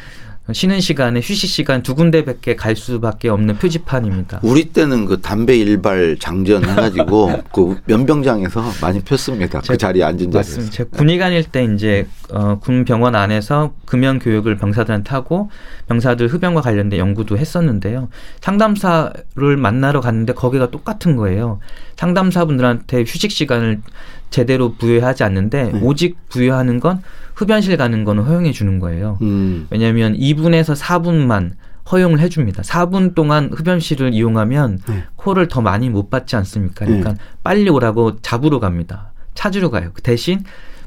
쉬는 0.53 0.81
시간에 0.81 1.21
휴식 1.21 1.49
시간 1.49 1.83
두 1.83 1.95
군데밖에 1.95 2.55
갈 2.55 2.77
수밖에 2.77 3.31
없는 3.31 3.57
표지판입니다. 3.57 4.41
우리 4.43 4.65
때는 4.67 5.07
그 5.07 5.23
담배 5.23 5.57
일발 5.57 6.19
장전 6.19 6.69
해가지고 6.69 7.43
그 7.55 7.79
면병장에서 7.87 8.63
많이 8.83 9.01
폈습니다. 9.01 9.63
그 9.67 9.79
자리에 9.79 10.03
앉은 10.05 10.31
자리에. 10.31 10.39
맞습니다. 10.39 10.85
군의관일 10.99 11.45
때 11.45 11.65
이제 11.65 12.07
어, 12.31 12.59
군 12.61 12.85
병원 12.85 13.15
안에서 13.15 13.73
금연 13.87 14.19
교육을 14.19 14.59
병사들한테 14.59 15.11
하고 15.11 15.51
병사들 15.89 16.29
흡연과 16.29 16.61
관련된 16.61 16.99
연구도 16.99 17.39
했었는데요. 17.39 18.09
상담사를 18.43 19.57
만나러 19.57 20.03
갔는데 20.03 20.35
거기가 20.35 20.71
똑같은 20.71 21.17
거예요. 21.17 21.59
상담사분들한테 21.97 23.05
휴식 23.07 23.31
시간을 23.31 23.81
제대로 24.29 24.75
부여하지 24.75 25.25
않는데 25.25 25.71
네. 25.73 25.81
오직 25.83 26.17
부여하는 26.29 26.81
건 26.81 27.03
흡연실 27.35 27.77
가는 27.77 28.05
거는 28.05 28.23
허용해 28.25 28.53
주는 28.53 28.79
거예요. 28.79 29.19
음. 29.23 29.67
왜냐하면 29.71 30.17
2분에서 30.17 30.77
4분만 30.77 31.53
허용을 31.91 32.21
해줍니다. 32.21 32.63
4분 32.63 33.15
동안 33.15 33.51
흡연실을 33.53 34.15
이용하면 34.15 34.79
네. 34.89 35.05
코를 35.17 35.49
더 35.49 35.61
많이 35.61 35.91
못 35.91 36.09
받지 36.09 36.37
않습니까? 36.37 36.87
그러니까 36.87 37.13
네. 37.13 37.19
빨리 37.43 37.69
오라고 37.69 38.21
잡으러 38.23 38.59
갑니다. 38.59 39.13
찾으러 39.35 39.71
가요. 39.71 39.91
그 39.93 40.01
대신 40.01 40.43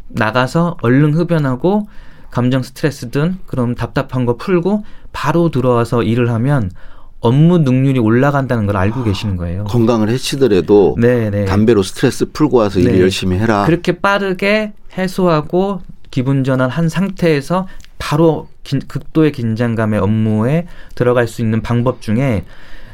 나가서 0.08 0.78
얼른 0.82 1.14
흡연하고 1.14 1.88
감정 2.32 2.64
스트레스든 2.64 3.40
그럼 3.46 3.76
답답한 3.76 4.26
거 4.26 4.38
풀고 4.38 4.84
바로 5.12 5.50
들어와서 5.50 6.04
일을 6.04 6.32
하면 6.32 6.72
업무 7.20 7.58
능률이 7.60 8.00
올라간다는 8.00 8.66
걸 8.66 8.78
알고 8.78 9.02
아, 9.02 9.04
계시는 9.04 9.38
거예요. 9.38 9.66
건강을 9.66 10.10
해치더라도 10.10 10.96
네네. 11.00 11.30
네. 11.30 11.46
담배로 11.46 11.84
스트레스 11.84 12.32
풀고 12.32 12.58
와서 12.58 12.80
일 12.80 12.92
네. 12.92 13.02
열심히 13.02 13.38
해라. 13.38 13.66
그렇게 13.66 14.00
빠르게 14.00 14.74
해소하고 14.98 15.82
기분 16.18 16.44
전환한 16.44 16.90
상태에서 16.90 17.68
바로 18.00 18.50
긴, 18.64 18.80
극도의 18.80 19.32
긴장감의 19.32 20.00
업무에 20.00 20.66
들어갈 20.96 21.28
수 21.28 21.44
있는 21.44 21.62
방법 21.62 22.02
중에 22.02 22.44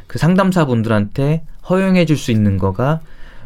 그 0.08 0.20
상담사분들한테 0.20 1.46
허용해 1.70 2.04
줄 2.04 2.18
수 2.18 2.32
있는 2.32 2.58
거가 2.58 3.00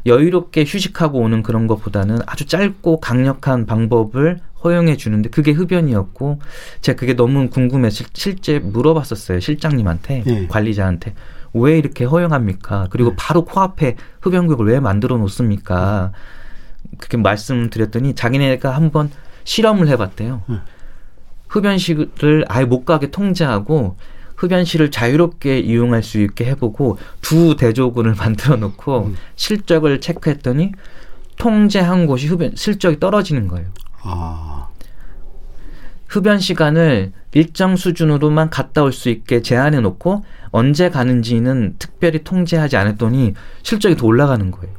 여유롭게 0.08 0.64
휴식하고 0.66 1.20
오는 1.20 1.44
그런 1.44 1.68
것보다는 1.68 2.18
아주 2.26 2.48
짧고 2.48 3.02
강력한 3.02 3.68
방법을 3.68 4.40
허용해 4.64 4.98
주는데 4.98 5.30
그게 5.30 5.52
흡연이었고 5.52 6.40
제가 6.82 7.00
그게 7.00 7.14
너무 7.14 7.48
궁금해서 7.48 8.06
실제 8.14 8.58
물어봤었어요 8.58 9.40
실장님한테 9.40 10.24
네. 10.26 10.48
관리자한테 10.48 11.14
왜 11.54 11.78
이렇게 11.78 12.04
허용합니까 12.04 12.88
그리고 12.90 13.12
네. 13.12 13.16
바로 13.16 13.46
코앞에 13.46 13.96
흡연구역을 14.22 14.66
왜 14.66 14.80
만들어 14.80 15.18
놓습니까 15.18 16.14
그렇게 16.98 17.18
말씀드렸더니 17.18 18.16
자기네가 18.16 18.72
한번 18.72 19.12
실험을 19.48 19.88
해봤대요. 19.88 20.42
음. 20.50 20.62
흡연실을 21.48 22.44
아예 22.50 22.66
못 22.66 22.84
가게 22.84 23.10
통제하고 23.10 23.96
흡연실을 24.36 24.92
자유롭게 24.92 25.60
이용할 25.60 26.04
수 26.04 26.20
있게 26.20 26.46
해보고 26.46 26.98
두 27.22 27.56
대조군을 27.56 28.16
만들어 28.20 28.58
놓고 28.58 29.06
음. 29.06 29.16
실적을 29.38 30.02
체크했더니 30.02 30.74
통제한 31.38 32.06
곳이 32.08 32.28
흡연 32.28 32.52
실적이 32.56 33.00
떨어지는 33.00 33.48
거예요. 33.48 33.68
아. 34.02 34.68
흡연 36.08 36.40
시간을 36.40 37.14
일정 37.34 37.76
수준으로만 37.76 38.50
갔다 38.50 38.84
올 38.84 38.92
수 38.92 39.10
있게 39.10 39.42
제한해 39.42 39.80
놓고 39.80 40.26
언제 40.52 40.90
가는지는 40.90 41.76
특별히 41.80 42.24
통제하지 42.24 42.76
않았더니 42.78 43.34
실적이 43.64 43.96
더 43.96 44.08
올라가는 44.08 44.52
거예요. 44.52 44.74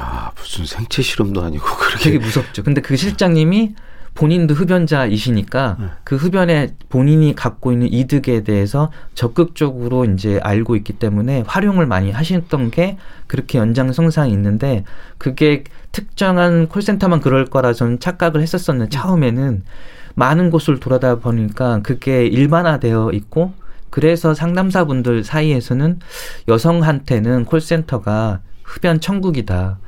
야 0.00 0.32
무슨 0.36 0.64
생체 0.64 1.02
실험도 1.02 1.42
아니고 1.42 1.64
그렇게 1.76 2.04
되게 2.04 2.18
무섭죠. 2.18 2.62
근데 2.62 2.80
그 2.80 2.96
실장님이 2.96 3.74
본인도 4.14 4.54
흡연자이시니까 4.54 5.76
네. 5.78 5.86
그 6.02 6.16
흡연에 6.16 6.74
본인이 6.88 7.34
갖고 7.34 7.70
있는 7.70 7.92
이득에 7.92 8.42
대해서 8.42 8.90
적극적으로 9.14 10.04
이제 10.04 10.40
알고 10.42 10.74
있기 10.76 10.94
때문에 10.94 11.44
활용을 11.46 11.86
많이 11.86 12.10
하셨던 12.10 12.72
게 12.72 12.96
그렇게 13.28 13.58
연장성상이 13.58 14.32
있는데 14.32 14.84
그게 15.16 15.64
특정한 15.92 16.68
콜센터만 16.68 17.20
그럴 17.20 17.44
거라 17.44 17.72
저는 17.72 18.00
착각을 18.00 18.42
했었었는데 18.42 18.90
처음에는 18.90 19.62
많은 20.16 20.50
곳을 20.50 20.80
돌아다 20.80 21.16
보니까 21.16 21.80
그게 21.82 22.26
일반화되어 22.26 23.12
있고 23.12 23.52
그래서 23.90 24.34
상담사분들 24.34 25.24
사이에서는 25.24 26.00
여성한테는 26.48 27.44
콜센터가 27.44 28.40
흡연 28.62 29.00
천국이다. 29.00 29.78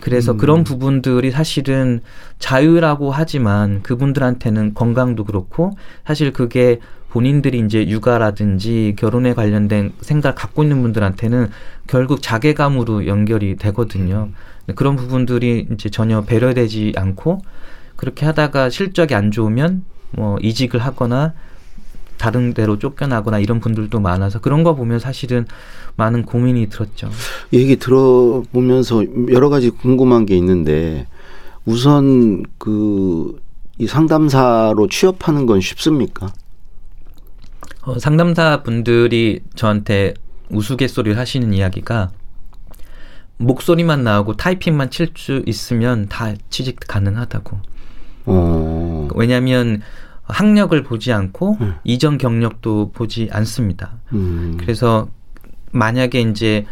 그래서 0.00 0.32
음. 0.32 0.38
그런 0.38 0.64
부분들이 0.64 1.30
사실은 1.30 2.00
자유라고 2.38 3.10
하지만 3.10 3.82
그분들한테는 3.82 4.74
건강도 4.74 5.24
그렇고 5.24 5.72
사실 6.06 6.32
그게 6.32 6.78
본인들이 7.10 7.58
이제 7.60 7.88
육아라든지 7.88 8.94
결혼에 8.98 9.32
관련된 9.32 9.92
생각을 10.00 10.34
갖고 10.34 10.62
있는 10.62 10.82
분들한테는 10.82 11.48
결국 11.86 12.20
자괴감으로 12.20 13.06
연결이 13.06 13.56
되거든요. 13.56 14.28
그런 14.74 14.96
부분들이 14.96 15.66
이제 15.72 15.88
전혀 15.88 16.22
배려되지 16.22 16.92
않고 16.96 17.40
그렇게 17.96 18.26
하다가 18.26 18.68
실적이 18.68 19.14
안 19.14 19.30
좋으면 19.30 19.84
뭐 20.10 20.38
이직을 20.40 20.80
하거나 20.80 21.32
다른 22.18 22.52
데로 22.52 22.78
쫓겨나거나 22.78 23.38
이런 23.38 23.60
분들도 23.60 23.98
많아서 24.00 24.40
그런 24.40 24.62
거 24.64 24.74
보면 24.74 24.98
사실은 24.98 25.46
많은 25.96 26.24
고민이 26.24 26.68
들었죠. 26.68 27.10
얘기 27.52 27.76
들어보면서 27.76 29.04
여러 29.30 29.48
가지 29.48 29.70
궁금한 29.70 30.26
게 30.26 30.36
있는데 30.36 31.06
우선 31.64 32.44
그 32.58 33.48
이 33.78 33.86
상담사로 33.86 34.88
취업하는 34.88 35.46
건 35.46 35.60
쉽습니까? 35.60 36.32
어, 37.82 37.98
상담사 37.98 38.64
분들이 38.64 39.40
저한테 39.54 40.14
우스갯소리를 40.50 41.16
하시는 41.16 41.52
이야기가 41.54 42.10
목소리만 43.36 44.02
나오고 44.02 44.34
타이핑만 44.34 44.90
칠수 44.90 45.44
있으면 45.46 46.08
다 46.08 46.34
취직 46.50 46.80
가능하다고. 46.88 47.58
어. 48.26 49.08
왜냐하면 49.14 49.80
학력을 50.28 50.80
보지 50.82 51.12
않고 51.12 51.56
음. 51.60 51.74
이전 51.84 52.18
경력도 52.18 52.92
보지 52.92 53.28
않습니다. 53.32 53.92
음. 54.12 54.56
그래서 54.58 55.08
만약에 55.72 56.20
이제 56.20 56.64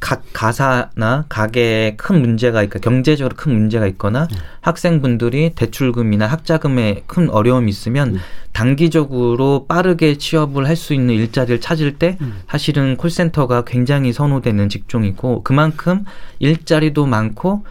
각 0.00 0.22
가사나 0.32 1.24
가게에 1.28 1.96
큰 1.96 2.20
문제가 2.20 2.62
있고 2.62 2.78
경제적으로 2.78 3.34
큰 3.34 3.52
문제가 3.52 3.86
있거나 3.88 4.28
음. 4.30 4.36
학생분들이 4.60 5.54
대출금이나 5.56 6.26
학자금에 6.26 7.02
큰 7.08 7.28
어려움이 7.28 7.68
있으면 7.68 8.10
음. 8.14 8.18
단기적으로 8.52 9.66
빠르게 9.66 10.16
취업을 10.16 10.68
할 10.68 10.76
수 10.76 10.94
있는 10.94 11.14
일자리를 11.14 11.60
찾을 11.60 11.98
때 11.98 12.16
음. 12.20 12.40
사실은 12.48 12.96
콜센터가 12.96 13.64
굉장히 13.64 14.12
선호되는 14.12 14.68
직종이고 14.68 15.42
그만큼 15.42 16.04
일자리도 16.38 17.06
많고 17.06 17.64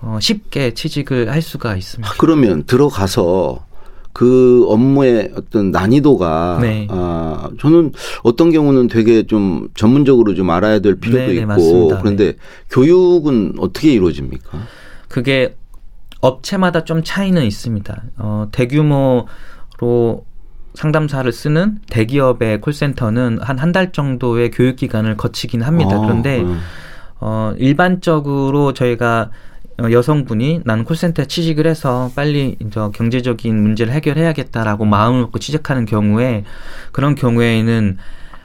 어, 0.00 0.18
쉽게 0.22 0.72
취직을 0.72 1.30
할 1.30 1.42
수가 1.42 1.76
있습니다. 1.76 2.08
아, 2.08 2.14
그러면 2.16 2.64
들어가서 2.64 3.66
그 4.12 4.64
업무의 4.68 5.32
어떤 5.36 5.70
난이도가 5.70 6.58
네. 6.60 6.88
아 6.90 7.50
저는 7.60 7.92
어떤 8.24 8.50
경우는 8.50 8.88
되게 8.88 9.24
좀 9.26 9.68
전문적으로 9.74 10.34
좀 10.34 10.50
알아야 10.50 10.80
될 10.80 10.96
필요도 10.96 11.18
네, 11.18 11.26
네 11.28 11.34
있고 11.34 11.46
맞습니다. 11.46 11.98
그런데 12.00 12.32
네. 12.32 12.38
교육은 12.70 13.54
어떻게 13.58 13.92
이루어집니까? 13.92 14.58
그게 15.08 15.56
업체마다 16.20 16.82
좀 16.84 17.02
차이는 17.04 17.44
있습니다. 17.44 18.02
어, 18.18 18.48
대규모로 18.50 20.24
상담사를 20.74 21.30
쓰는 21.32 21.78
대기업의 21.90 22.60
콜센터는 22.60 23.38
한 23.40 23.58
한 23.58 23.72
달 23.72 23.92
정도의 23.92 24.50
교육 24.50 24.76
기간을 24.76 25.16
거치긴 25.16 25.62
합니다. 25.62 25.96
아, 25.96 26.00
그런데 26.00 26.40
음. 26.42 26.58
어, 27.20 27.52
일반적으로 27.58 28.72
저희가 28.74 29.30
어, 29.30 29.57
여성분이 29.80 30.62
나는 30.64 30.84
콜센터에 30.84 31.26
취직을 31.26 31.66
해서 31.66 32.10
빨리 32.16 32.56
이제 32.60 32.80
경제적인 32.92 33.62
문제를 33.62 33.92
해결해야겠다라고 33.92 34.84
마음을 34.84 35.20
먹고 35.22 35.38
취직하는 35.38 35.86
경우에 35.86 36.44
그런 36.92 37.14
경우에는 37.14 37.98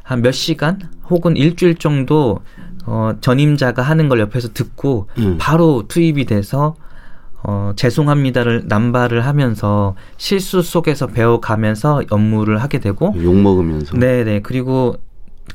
한 0.03 0.21
몇 0.21 0.31
시간 0.31 0.79
혹은 1.09 1.35
일주일 1.37 1.75
정도 1.75 2.41
어, 2.85 3.13
전임자가 3.21 3.81
하는 3.81 4.09
걸 4.09 4.19
옆에서 4.19 4.49
듣고 4.53 5.08
음. 5.17 5.38
바로 5.39 5.86
투입이 5.88 6.25
돼서 6.25 6.75
어, 7.41 7.71
죄송합니다를 7.75 8.63
남발을 8.67 9.25
하면서 9.25 9.95
실수 10.17 10.62
속에서 10.62 11.08
배워가면서 11.08 12.03
업무를 12.10 12.62
하게 12.62 12.79
되고 12.79 13.13
욕 13.17 13.36
먹으면서 13.36 13.97
네네 13.97 14.41
그리고 14.41 14.97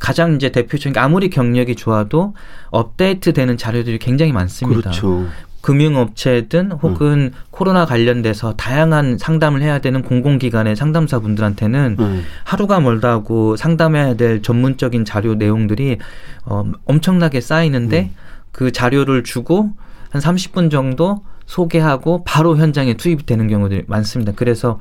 가장 0.00 0.34
이제 0.34 0.50
대표적인 0.50 0.92
게 0.92 1.00
아무리 1.00 1.30
경력이 1.30 1.74
좋아도 1.74 2.34
업데이트 2.70 3.32
되는 3.32 3.56
자료들이 3.56 3.98
굉장히 3.98 4.32
많습니다. 4.32 4.80
그렇죠. 4.90 5.26
금융업체든 5.68 6.72
혹은 6.72 7.06
음. 7.06 7.32
코로나 7.50 7.84
관련돼서 7.84 8.54
다양한 8.54 9.18
상담을 9.18 9.60
해야 9.60 9.80
되는 9.80 10.00
공공기관의 10.00 10.76
상담사 10.76 11.18
분들한테는 11.18 11.96
음. 11.98 12.24
하루가 12.44 12.80
멀다 12.80 13.18
고 13.18 13.54
상담해야 13.54 14.14
될 14.14 14.40
전문적인 14.40 15.04
자료 15.04 15.34
내용들이 15.34 15.98
어, 16.46 16.64
엄청나게 16.86 17.42
쌓이는데 17.42 18.00
음. 18.00 18.16
그 18.50 18.72
자료를 18.72 19.24
주고 19.24 19.72
한 20.08 20.22
30분 20.22 20.70
정도 20.70 21.22
소개하고 21.44 22.24
바로 22.24 22.56
현장에 22.56 22.94
투입이 22.94 23.26
되는 23.26 23.46
경우들이 23.46 23.84
많습니다. 23.88 24.32
그래서 24.34 24.80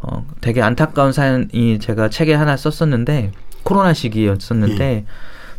어, 0.00 0.24
되게 0.40 0.62
안타까운 0.62 1.12
사연이 1.12 1.78
제가 1.78 2.08
책에 2.08 2.32
하나 2.32 2.56
썼었는데 2.56 3.32
코로나 3.64 3.92
시기였었는데 3.92 4.84
예. 4.84 5.04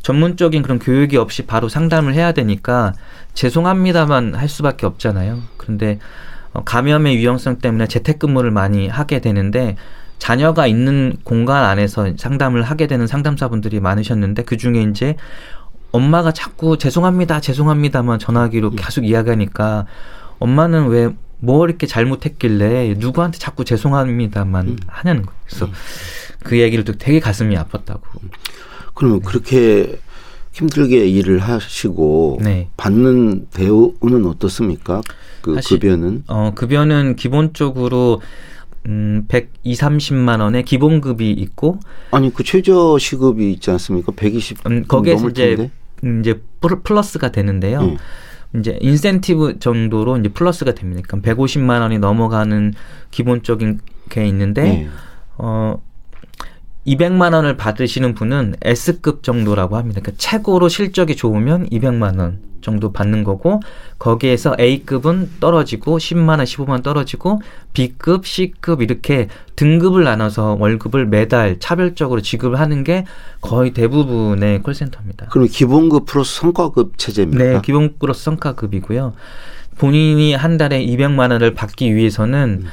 전문적인 0.01 0.61
그런 0.61 0.79
교육이 0.79 1.17
없이 1.17 1.45
바로 1.45 1.69
상담을 1.69 2.13
해야 2.13 2.31
되니까 2.31 2.93
죄송합니다만 3.33 4.35
할 4.35 4.49
수밖에 4.49 4.85
없잖아요. 4.85 5.39
그런데 5.57 5.99
어, 6.53 6.63
감염의 6.63 7.17
위험성 7.17 7.59
때문에 7.59 7.87
재택근무를 7.87 8.51
많이 8.51 8.87
하게 8.87 9.19
되는데 9.19 9.75
자녀가 10.19 10.65
있는 10.65 11.17
공간 11.23 11.63
안에서 11.63 12.13
상담을 12.17 12.63
하게 12.63 12.87
되는 12.87 13.05
상담사분들이 13.05 13.79
많으셨는데 13.79 14.43
그 14.43 14.57
중에 14.57 14.81
이제 14.83 15.15
엄마가 15.91 16.31
자꾸 16.31 16.77
죄송합니다, 16.77 17.39
죄송합니다만 17.39 18.19
전화기로 18.19 18.69
음. 18.69 18.75
계속 18.75 19.05
이야기하니까 19.05 19.85
엄마는 20.39 20.87
왜 20.87 21.13
뭐 21.39 21.65
이렇게 21.65 21.85
잘못했길래 21.85 22.95
누구한테 22.97 23.37
자꾸 23.37 23.63
죄송합니다만 23.63 24.67
음. 24.67 24.77
하냐는 24.87 25.23
거예요. 25.23 25.39
그래서 25.45 25.65
음. 25.65 25.71
그 26.43 26.59
얘기를 26.59 26.83
듣고 26.83 26.97
되게 26.97 27.19
가슴이 27.19 27.55
아팠다고. 27.55 28.01
그러면 28.97 29.19
네. 29.19 29.25
그렇게 29.25 29.99
힘들게 30.51 31.07
일을 31.07 31.37
하시고 31.37 32.39
네. 32.41 32.69
받는 32.77 33.47
대우는 33.53 34.25
어떻습니까? 34.25 35.01
그 35.41 35.53
사실, 35.53 35.79
급여는? 35.79 36.23
어, 36.27 36.51
급여는 36.55 37.15
기본적으로 37.15 38.21
음, 38.87 39.25
120, 39.27 39.79
30만 39.79 40.41
원의 40.41 40.63
기본급이 40.63 41.29
있고 41.29 41.79
아니 42.09 42.33
그 42.33 42.43
최저 42.43 42.97
시급이 42.97 43.51
있지 43.53 43.69
않습니까? 43.69 44.13
120 44.15 44.65
음, 44.65 44.85
거기에서 44.87 45.29
이제 45.29 45.69
음, 46.03 46.21
이제 46.21 46.41
플러스가 46.83 47.31
되는데요. 47.31 47.81
네. 47.83 47.97
이제 48.55 48.79
인센티브 48.81 49.59
정도로 49.59 50.17
이제 50.17 50.29
플러스가 50.29 50.73
됩니다. 50.73 51.03
그러니까 51.05 51.33
150만 51.35 51.81
원이 51.81 51.99
넘어가는 51.99 52.73
기본적인 53.11 53.79
게 54.09 54.25
있는데 54.27 54.63
네. 54.63 54.87
어 55.37 55.81
200만 56.87 57.33
원을 57.33 57.57
받으시는 57.57 58.15
분은 58.15 58.55
S급 58.61 59.23
정도라고 59.23 59.75
합니다. 59.75 60.01
그러니까 60.01 60.17
최고로 60.17 60.69
실적이 60.69 61.15
좋으면 61.15 61.69
200만 61.69 62.19
원 62.19 62.39
정도 62.61 62.91
받는 62.91 63.23
거고 63.23 63.61
거기에서 63.99 64.55
A급은 64.59 65.31
떨어지고 65.39 65.97
10만 65.97 66.29
원, 66.29 66.39
15만 66.39 66.69
원 66.69 66.81
떨어지고 66.83 67.41
B급, 67.73 68.25
C급 68.25 68.81
이렇게 68.81 69.27
등급을 69.55 70.03
나눠서 70.03 70.57
월급을 70.59 71.05
매달 71.05 71.59
차별적으로 71.59 72.21
지급을 72.21 72.59
하는 72.59 72.83
게 72.83 73.05
거의 73.41 73.71
대부분의 73.71 74.63
콜센터입니다. 74.63 75.27
그럼 75.27 75.47
기본급 75.47 76.05
플러스 76.05 76.39
성과급 76.41 76.97
체제입니까? 76.97 77.43
네, 77.43 77.61
기본 77.63 77.95
플러스 77.99 78.23
성과급이고요. 78.23 79.13
본인이 79.77 80.33
한 80.33 80.57
달에 80.57 80.83
200만 80.85 81.31
원을 81.31 81.53
받기 81.53 81.95
위해서는 81.95 82.63
음. 82.63 82.67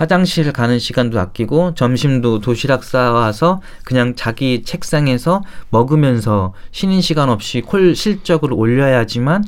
화장실 0.00 0.50
가는 0.50 0.78
시간도 0.78 1.20
아끼고 1.20 1.74
점심도 1.74 2.40
도시락 2.40 2.84
싸와서 2.84 3.60
그냥 3.84 4.14
자기 4.16 4.62
책상에서 4.64 5.42
먹으면서 5.68 6.54
쉬는 6.72 7.02
시간 7.02 7.28
없이 7.28 7.60
콜 7.60 7.94
실적을 7.94 8.54
올려야지만 8.54 9.44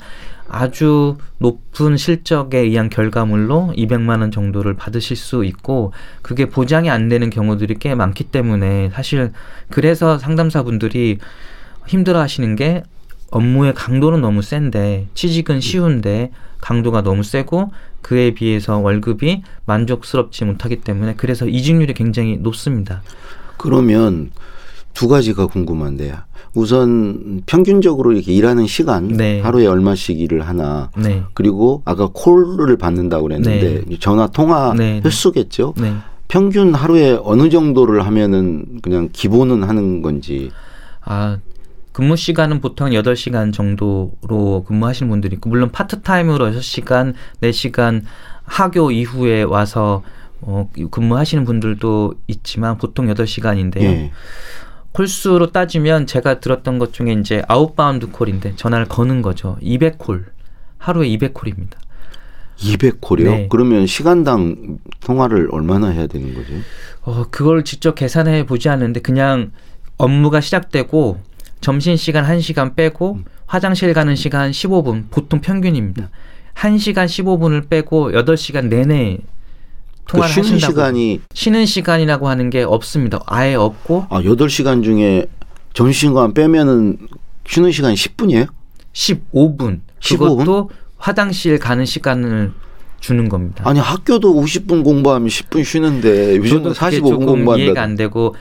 아주 0.51 1.17
높은 1.39 1.97
실적에 1.97 2.59
의한 2.59 2.91
결과물로 2.91 3.73
200만 3.79 4.21
원 4.21 4.31
정도를 4.31 4.75
받으실 4.75 5.17
수 5.17 5.47
있고 5.47 5.95
그게 6.21 6.51
보장이 6.51 6.91
안 6.91 7.09
되는 7.09 7.31
경우들이 7.31 7.77
꽤 7.81 7.95
많기 7.95 8.25
때문에 8.25 8.91
사실 8.93 9.33
그래서 9.71 10.19
상담사분들이 10.19 11.17
힘들어 11.87 12.21
하시는 12.21 12.57
게 12.57 12.83
업무의 13.31 13.73
강도는 13.73 14.21
너무 14.21 14.43
센데 14.43 15.07
취직은 15.15 15.63
쉬운데 15.63 16.31
강도가 16.61 17.03
너무 17.03 17.23
세고 17.23 17.73
그에 18.03 18.33
비해서 18.35 18.79
월급이 18.79 19.43
만족스럽지 19.65 20.45
못하기 20.45 20.81
때문에 20.81 21.15
그래서 21.17 21.47
이직률이 21.47 21.95
굉장히 21.95 22.37
높습니다. 22.37 23.03
그러면 23.57 24.31
두 24.93 25.09
가지가 25.09 25.47
궁금한데요. 25.47 26.17
우선 26.55 27.43
평균적으로 27.47 28.13
이렇게 28.13 28.33
일하는 28.33 28.67
시간 28.67 29.09
네. 29.09 29.41
하루에 29.41 29.67
얼마씩 29.67 30.21
일을 30.21 30.47
하나 30.47 30.91
네. 30.97 31.23
그리고 31.33 31.81
아까 31.87 32.11
콜을 32.13 32.77
받는다고 32.77 33.23
그랬는데 33.23 33.85
네. 33.87 33.97
전화 33.99 34.27
통화 34.27 34.75
네, 34.77 35.01
네. 35.01 35.03
횟수겠죠. 35.05 35.75
네. 35.81 35.95
평균 36.29 36.75
하루에 36.75 37.19
어느 37.23 37.49
정도를 37.49 38.05
하면은 38.07 38.81
그냥 38.83 39.09
기본은 39.13 39.65
하는 39.65 40.03
건지. 40.03 40.51
아 41.05 41.39
근무 41.93 42.17
시간은 42.17 42.61
보통 42.61 42.91
8시간 42.91 43.53
정도로 43.53 44.65
근무하시는 44.67 45.09
분들이 45.11 45.35
있고 45.37 45.51
물론 45.51 45.71
파트타임으로 45.71 46.51
6시간, 46.53 47.15
4시간 47.43 48.03
학교 48.45 48.91
이후에 48.91 49.43
와서 49.43 50.03
어, 50.41 50.69
근무하시는 50.91 51.45
분들도 51.45 52.15
있지만 52.27 52.79
보통 52.79 53.07
8시간인데요. 53.07 53.83
예. 53.83 54.13
콜수로 54.93 55.53
따지면 55.53 56.07
제가 56.07 56.41
들었던 56.41 56.79
것 56.79 56.93
중에 56.93 57.13
이제 57.13 57.43
outbound 57.49 58.11
call인데 58.11 58.57
전화를 58.57 58.87
거는 58.87 59.23
거죠. 59.23 59.57
200콜. 59.63 60.25
하루에 60.79 61.09
200콜입니다. 61.09 61.77
200콜이요? 62.59 63.25
네. 63.25 63.49
그러면 63.51 63.87
시간당 63.87 64.79
통화를 65.01 65.49
얼마나 65.53 65.89
해야 65.89 66.07
되는 66.07 66.35
거죠? 66.35 66.53
어, 67.03 67.25
그걸 67.31 67.65
직접 67.65 67.95
계산해 67.95 68.47
보지 68.47 68.69
않는데 68.69 69.01
그냥 69.01 69.53
업무가 69.97 70.41
시작되고 70.41 71.21
점심 71.63 71.97
시간 71.97 72.25
1시간 72.27 72.75
빼고 72.77 73.15
음. 73.15 73.25
화장실 73.47 73.95
가는 73.95 74.15
시간 74.15 74.51
15분 74.51 75.05
보통 75.11 75.41
평균입니다. 75.41 76.03
음. 76.03 76.09
1시간 76.55 77.07
15분을 77.07 77.69
빼고 77.71 78.11
8시간 78.13 78.67
내내 78.67 79.19
통화를 80.07 80.35
그 80.35 80.43
쉬는 80.43 80.57
하신다고. 80.57 80.73
시간이 80.73 81.21
쉬는 81.33 81.65
시간이라고 81.65 82.29
하는 82.29 82.51
게 82.51 82.63
없습니다. 82.63 83.21
아예 83.27 83.55
없고 83.55 84.07
아, 84.11 84.21
8시간 84.21 84.83
중에 84.85 85.27
점심시간 85.73 86.35
빼면은 86.35 86.99
쉬는 87.47 87.71
시간이 87.73 87.95
10분이에요? 87.95 88.49
15분. 88.93 89.81
15분? 90.01 90.19
그것도 90.19 90.71
화장실 90.99 91.59
가는 91.59 91.85
시간을 91.85 92.53
주는 93.01 93.29
겁니다. 93.29 93.65
아니 93.67 93.81
학교도 93.81 94.35
50분 94.35 94.85
공부하면 94.85 95.29
10분 95.29 95.65
쉬는데 95.65 96.37
요즘은 96.37 96.73
45분 96.73 97.25
공부한다. 97.27 97.65
이해가 97.65 97.83
안 97.83 97.95
되고 97.97 98.35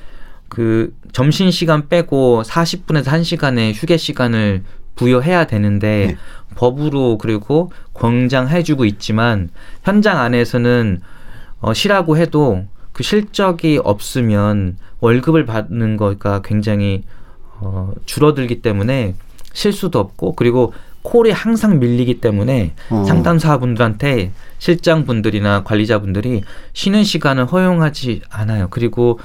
그 0.52 0.94
점심 1.14 1.50
시간 1.50 1.88
빼고 1.88 2.44
40분에서 2.46 3.06
1시간의 3.06 3.72
휴게 3.74 3.96
시간을 3.96 4.64
부여해야 4.96 5.48
되는데 5.48 6.08
네. 6.08 6.18
법으로 6.56 7.18
그리고 7.18 7.72
권장해주고 7.94 8.84
있지만 8.84 9.50
현장 9.84 10.20
안에서는 10.20 11.00
어, 11.62 11.74
쉬라고 11.74 12.18
해도 12.18 12.66
그 12.92 13.02
실적이 13.02 13.80
없으면 13.82 14.76
월급을 15.00 15.46
받는 15.46 15.96
거가 15.96 16.42
굉장히 16.42 17.04
어, 17.62 17.94
줄어들기 18.06 18.62
때문에 18.62 19.16
실수도 19.54 20.00
없고 20.00 20.34
그리고 20.36 20.74
콜이 21.04 21.32
항상 21.32 21.80
밀리기 21.80 22.20
때문에 22.20 22.74
어. 22.90 23.06
상담사분들한테 23.06 24.34
실장분들이나 24.60 25.64
관리자분들이 25.64 26.44
쉬는 26.74 27.06
시간을 27.06 27.46
허용하지 27.46 28.24
않아요. 28.30 28.68
그리고 28.70 29.18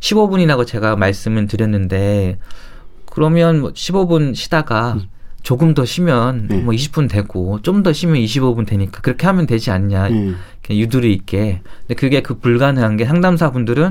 15분이라고 0.00 0.66
제가 0.66 0.96
말씀을 0.96 1.46
드렸는데 1.46 2.38
그러면 3.06 3.60
뭐 3.60 3.72
15분 3.72 4.34
쉬다가 4.34 4.94
음. 4.94 5.08
조금 5.42 5.72
더 5.74 5.84
쉬면 5.84 6.48
네. 6.48 6.58
뭐 6.58 6.74
20분 6.74 7.08
되고 7.08 7.60
좀 7.62 7.82
더 7.82 7.92
쉬면 7.92 8.16
25분 8.16 8.66
되니까 8.66 9.00
그렇게 9.00 9.26
하면 9.26 9.46
되지 9.46 9.70
않냐 9.70 10.08
네. 10.08 10.34
유두리 10.70 11.12
있게 11.14 11.62
근데 11.80 11.94
그게 11.94 12.20
그 12.22 12.38
불가능한 12.38 12.96
게 12.96 13.06
상담사분들은 13.06 13.90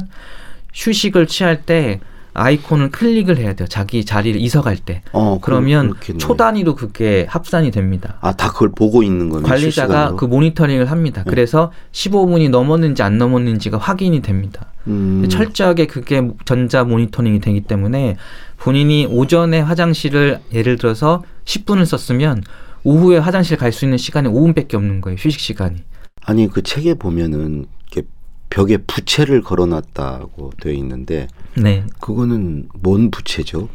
휴식을 0.74 1.28
취할 1.28 1.64
때 1.64 2.00
아이콘을 2.34 2.92
클릭을 2.92 3.38
해야 3.38 3.54
돼요. 3.54 3.68
자기 3.68 4.06
자리를 4.06 4.40
이석할 4.40 4.78
때. 4.78 5.02
어, 5.12 5.40
그러면 5.42 5.96
초 6.20 6.38
단위로 6.38 6.76
그게 6.76 7.26
합산이 7.28 7.72
됩니다. 7.72 8.18
아, 8.22 8.34
다 8.34 8.52
그걸 8.52 8.70
보고 8.70 9.04
있는 9.04 9.30
거네. 9.30 9.50
관리자가 9.50 9.88
실시간으로? 9.88 10.16
그 10.16 10.26
모니터링을 10.26 10.90
합니다. 10.92 11.24
네. 11.24 11.30
그래서 11.30 11.72
15분이 11.92 12.50
넘었는지 12.50 13.02
안 13.04 13.18
넘었는지가 13.18 13.78
확인이 13.78 14.22
됩니다. 14.22 14.68
음. 14.88 15.28
철저하게 15.30 15.88
그게 15.88 16.28
전자 16.46 16.84
모니터링이 16.84 17.40
되기 17.42 17.62
때문에 17.62 18.18
본인이 18.58 19.06
오전에 19.06 19.60
화장실을 19.60 20.40
예를 20.54 20.78
들어서 20.78 21.24
10분을 21.46 21.86
썼으면 21.86 22.44
오후에 22.84 23.18
화장실 23.18 23.58
갈 23.58 23.72
수 23.72 23.86
있는 23.86 23.98
시간이 23.98 24.30
5분밖에 24.30 24.76
없는 24.76 25.02
거예요. 25.02 25.18
휴식 25.20 25.40
시간이. 25.40 25.84
아니 26.24 26.48
그 26.48 26.62
책에 26.62 26.94
보면은 26.94 27.66
이렇게 27.92 28.08
벽에 28.50 28.78
부채를 28.78 29.42
걸어놨다고 29.42 30.52
되어 30.62 30.74
있는데 30.74 31.28
네. 31.56 31.84
그거는 32.00 32.70
뭔 32.74 33.12
부채죠? 33.12 33.70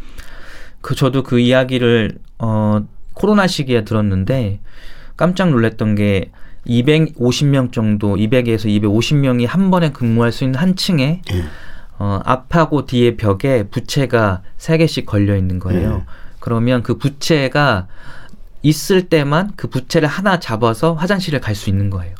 그 0.81 0.95
저도 0.95 1.23
그 1.23 1.38
이야기를 1.38 2.19
어 2.38 2.85
코로나 3.14 3.47
시기에 3.47 3.85
들었는데 3.85 4.61
깜짝 5.17 5.51
놀랐던 5.51 5.95
게 5.95 6.31
250명 6.66 7.72
정도, 7.72 8.16
200에서 8.16 8.66
250명이 8.66 9.46
한 9.46 9.70
번에 9.70 9.90
근무할 9.90 10.33
수 10.33 10.44
있는 10.44 10.59
한 10.59 10.77
층에 10.77 11.22
예. 11.33 11.44
어, 11.98 12.20
앞하고 12.24 12.87
뒤에 12.87 13.16
벽에 13.16 13.64
부채가 13.64 14.42
세 14.57 14.77
개씩 14.79 15.07
걸려 15.07 15.37
있는 15.37 15.59
거예요. 15.59 16.03
예. 16.03 16.12
그러면 16.40 16.83
그 16.83 16.98
부채가 16.98 17.87
있을 18.62 19.09
때만 19.09 19.53
그 19.57 19.68
부채를 19.68 20.09
하나 20.09 20.40
잡아서 20.40 20.94
화장실에 20.94 21.38
갈수 21.38 21.70
있는 21.70 21.90
거예요. 21.90 22.14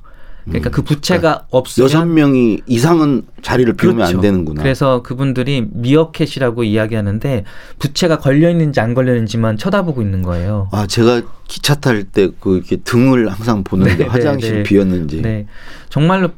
그러니까 0.44 0.70
그 0.70 0.83
부채가 0.83 1.20
그러니까 1.20 1.46
없으면 1.50 1.85
여섯 1.85 2.04
명이 2.04 2.62
이상은 2.66 3.22
자리를 3.42 3.72
비우면 3.74 3.96
그렇죠. 3.96 4.16
안 4.16 4.20
되는구나. 4.20 4.62
그래서 4.62 5.02
그분들이 5.02 5.66
미어캣이라고 5.70 6.64
이야기하는데 6.64 7.44
부채가 7.78 8.18
걸려 8.18 8.50
있는지 8.50 8.80
안 8.80 8.94
걸려 8.94 9.12
있는지만 9.12 9.57
쳐다보고 9.57 10.02
있는 10.02 10.22
거예요. 10.22 10.68
아 10.72 10.87
제가 10.87 11.22
기차 11.48 11.74
탈 11.76 12.04
때그 12.04 12.62
등을 12.85 13.28
항상 13.28 13.64
보는데 13.64 13.96
네, 13.96 14.04
네 14.04 14.04
화장실 14.04 14.50
네, 14.50 14.57
네. 14.59 14.62
비었는지. 14.62 15.22
네, 15.22 15.46
정말로 15.88 16.30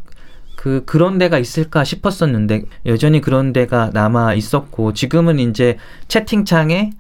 그 0.55 0.83
그런 0.85 1.19
데가 1.19 1.39
있을까 1.39 1.85
싶었었는데 1.85 2.65
여전히 2.87 3.21
그런 3.21 3.53
데가 3.53 3.91
남아 3.93 4.35
있었고 4.35 4.93
지금은 4.95 5.39
이제 5.39 5.79
채팅창에 6.09 6.91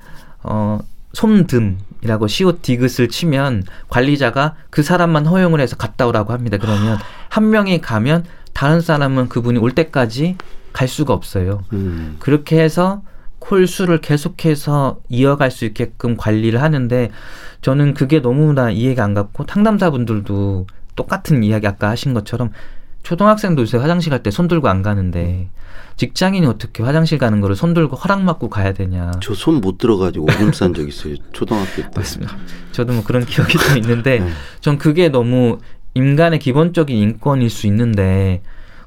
어 0.42 0.78
솜듬 1.12 1.78
이라고 2.02 2.26
시옷 2.26 2.62
디귿을 2.62 3.08
치면 3.08 3.64
관리자가 3.88 4.54
그 4.70 4.82
사람만 4.82 5.26
허용을 5.26 5.60
해서 5.60 5.76
갔다 5.76 6.06
오라고 6.06 6.32
합니다. 6.32 6.56
그러면 6.60 6.98
한 7.28 7.50
명이 7.50 7.80
가면 7.80 8.24
다른 8.52 8.80
사람은 8.80 9.28
그분이 9.28 9.58
올 9.58 9.72
때까지 9.72 10.36
갈 10.72 10.88
수가 10.88 11.14
없어요. 11.14 11.64
음. 11.72 12.16
그렇게 12.18 12.60
해서 12.60 13.02
콜 13.38 13.66
수를 13.66 14.00
계속해서 14.00 15.00
이어갈 15.08 15.50
수 15.50 15.64
있게끔 15.64 16.16
관리를 16.16 16.62
하는데 16.62 17.10
저는 17.62 17.94
그게 17.94 18.20
너무나 18.20 18.70
이해가 18.70 19.04
안 19.04 19.14
갔고 19.14 19.44
상담사분들도 19.48 20.66
똑같은 20.96 21.44
이야기 21.44 21.66
아까 21.66 21.90
하신 21.90 22.14
것처럼 22.14 22.50
초등학생도 23.10 23.62
요새 23.62 23.78
화장실 23.78 24.10
갈 24.10 24.20
때 24.22 24.30
손 24.30 24.48
들고 24.48 24.68
안 24.68 24.82
가는데 24.82 25.48
직장인이 25.96 26.44
어떻게 26.46 26.82
화장실 26.82 27.18
가는 27.18 27.40
거를 27.40 27.54
손 27.54 27.72
들고 27.72 27.94
허락 27.96 28.24
받고 28.26 28.48
가야 28.50 28.72
되냐. 28.72 29.12
저 29.20 29.32
손 29.34 29.60
못 29.60 29.78
들어가지고 29.78 30.26
오줌 30.26 30.50
싼 30.52 30.74
적 30.74 30.88
있어요. 30.88 31.14
초등학교 31.32 31.82
때. 31.82 31.88
맞습니다. 31.94 32.36
저도 32.72 32.92
뭐 32.94 33.04
그런 33.04 33.24
기억이 33.24 33.56
좀 33.56 33.76
있는데 33.78 34.18
네. 34.18 34.28
전 34.60 34.76
그게 34.76 35.08
너무 35.08 35.58
인간의 35.94 36.40
기본적인 36.40 36.94
인권일 36.96 37.48
수 37.48 37.66
있는데 37.68 38.42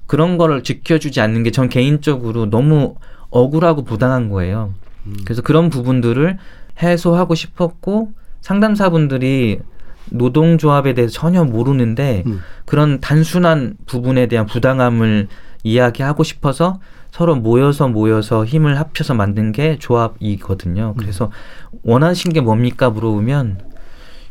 그런 0.06 0.38
거를 0.38 0.64
지켜주지 0.64 1.22
않는 1.22 1.44
게 1.44 1.52
전 1.52 1.70
개인적으로 1.70 2.50
너무 2.50 2.96
억울하고 3.30 3.84
부당한 3.86 4.30
거예요. 4.30 4.74
음. 5.08 5.16
그래서 5.24 5.42
그런 5.42 5.70
부분들을 5.70 6.38
해소하고 6.84 7.36
싶었고 7.36 8.12
상담사분들이 8.42 9.60
노동조합에 10.12 10.94
대해서 10.94 11.14
전혀 11.14 11.44
모르는데 11.44 12.24
음. 12.28 12.42
그런 12.66 13.00
단순한 13.00 13.76
부분에 13.86 14.28
대한 14.28 14.46
부당함을 14.46 15.28
이야기하고 15.64 16.24
싶어서 16.24 16.80
서로 17.12 17.36
모여서 17.36 17.88
모여서 17.88 18.46
힘을 18.46 18.80
합쳐서 18.80 19.14
만든 19.14 19.52
게 19.52 19.78
조합이거든요. 19.80 20.94
음. 20.96 20.98
그래서 20.98 21.32
원하신 21.84 22.34
게 22.34 22.42
뭡니까 22.42 22.90
물어보면 22.90 23.60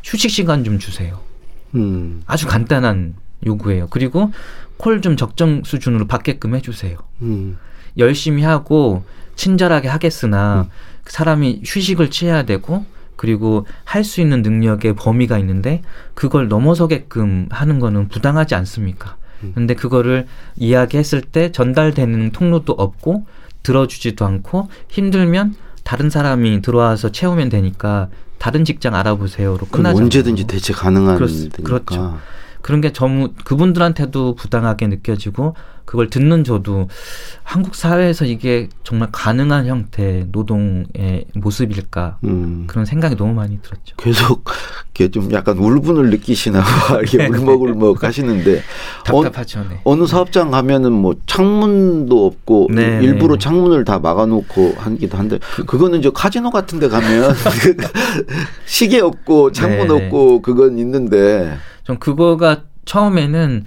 휴식 0.03 0.31
시간 0.31 0.63
좀 0.63 0.79
주세요. 0.79 1.19
음. 1.75 2.21
아주 2.25 2.47
간단한 2.47 3.15
요구예요. 3.45 3.87
그리고 3.89 4.31
콜 4.77 5.01
좀 5.01 5.17
적정 5.17 5.63
수준으로 5.63 6.07
받게끔 6.07 6.55
해주세요. 6.55 6.97
음. 7.21 7.57
열심히 7.97 8.43
하고 8.43 9.03
친절하게 9.35 9.87
하겠으나 9.89 10.67
음. 10.67 10.69
사람이 11.05 11.63
휴식을 11.65 12.11
취해야 12.11 12.43
되고 12.43 12.85
그리고 13.19 13.65
할 13.83 14.05
수 14.05 14.21
있는 14.21 14.41
능력의 14.43 14.95
범위가 14.95 15.37
있는데 15.39 15.81
그걸 16.13 16.47
넘어서게끔 16.47 17.47
하는 17.49 17.79
거는 17.79 18.07
부당하지 18.07 18.55
않습니까? 18.55 19.17
음. 19.43 19.51
근데 19.53 19.73
그거를 19.73 20.25
이야기했을 20.55 21.21
때 21.21 21.51
전달되는 21.51 22.31
통로도 22.31 22.71
없고 22.71 23.25
들어주지도 23.61 24.25
않고 24.25 24.69
힘들면 24.87 25.55
다른 25.83 26.09
사람이 26.09 26.61
들어와서 26.61 27.11
채우면 27.11 27.49
되니까 27.49 28.07
다른 28.37 28.63
직장 28.63 28.95
알아보세요로 28.95 29.67
끝나죠. 29.67 29.97
언제든지 29.97 30.47
대체 30.47 30.71
가능한 30.71 31.17
그렇, 31.17 31.27
그렇죠. 31.61 32.17
그런 32.61 32.79
게 32.79 32.93
너무 32.93 33.33
그분들한테도 33.43 34.35
부당하게 34.35 34.87
느껴지고 34.87 35.55
그걸 35.89 36.07
듣는 36.07 36.43
저도 36.43 36.87
한국 37.41 37.73
사회에서 37.73 38.25
이게 38.25 38.69
정말 38.83 39.09
가능한 39.11 39.65
형태 39.65 40.27
노동의 40.31 41.25
모습일까 41.33 42.19
음. 42.25 42.65
그런 42.67 42.85
생각이 42.85 43.15
너무 43.15 43.33
많이 43.33 43.59
들었죠. 43.59 43.95
계속 43.97 44.47
이렇게 44.83 45.09
좀 45.09 45.31
약간 45.33 45.57
울분을 45.57 46.11
느끼시나 46.11 46.61
봐. 46.61 46.99
이게 47.01 47.25
울먹울먹 47.25 48.03
하시는데 48.03 48.61
답답하죠. 49.03 49.65
네. 49.67 49.81
어, 49.83 49.95
느 49.95 50.05
사업장 50.05 50.51
가면은 50.51 50.91
뭐 50.91 51.15
창문도 51.25 52.23
없고 52.23 52.67
네, 52.71 52.99
일부러 53.01 53.33
네. 53.33 53.39
창문을 53.39 53.83
다 53.83 53.97
막아놓고 53.97 54.75
하기도 54.77 55.17
한데 55.17 55.39
그, 55.55 55.65
그거는 55.65 56.03
저 56.03 56.11
카지노 56.11 56.51
같은데 56.51 56.87
가면 56.87 57.33
시계 58.67 59.01
없고 59.01 59.53
창문 59.53 59.87
네, 59.87 59.97
네. 59.97 60.05
없고 60.05 60.43
그건 60.43 60.77
있는데 60.77 61.57
전 61.83 61.97
그거가 61.97 62.61
처음에는 62.85 63.65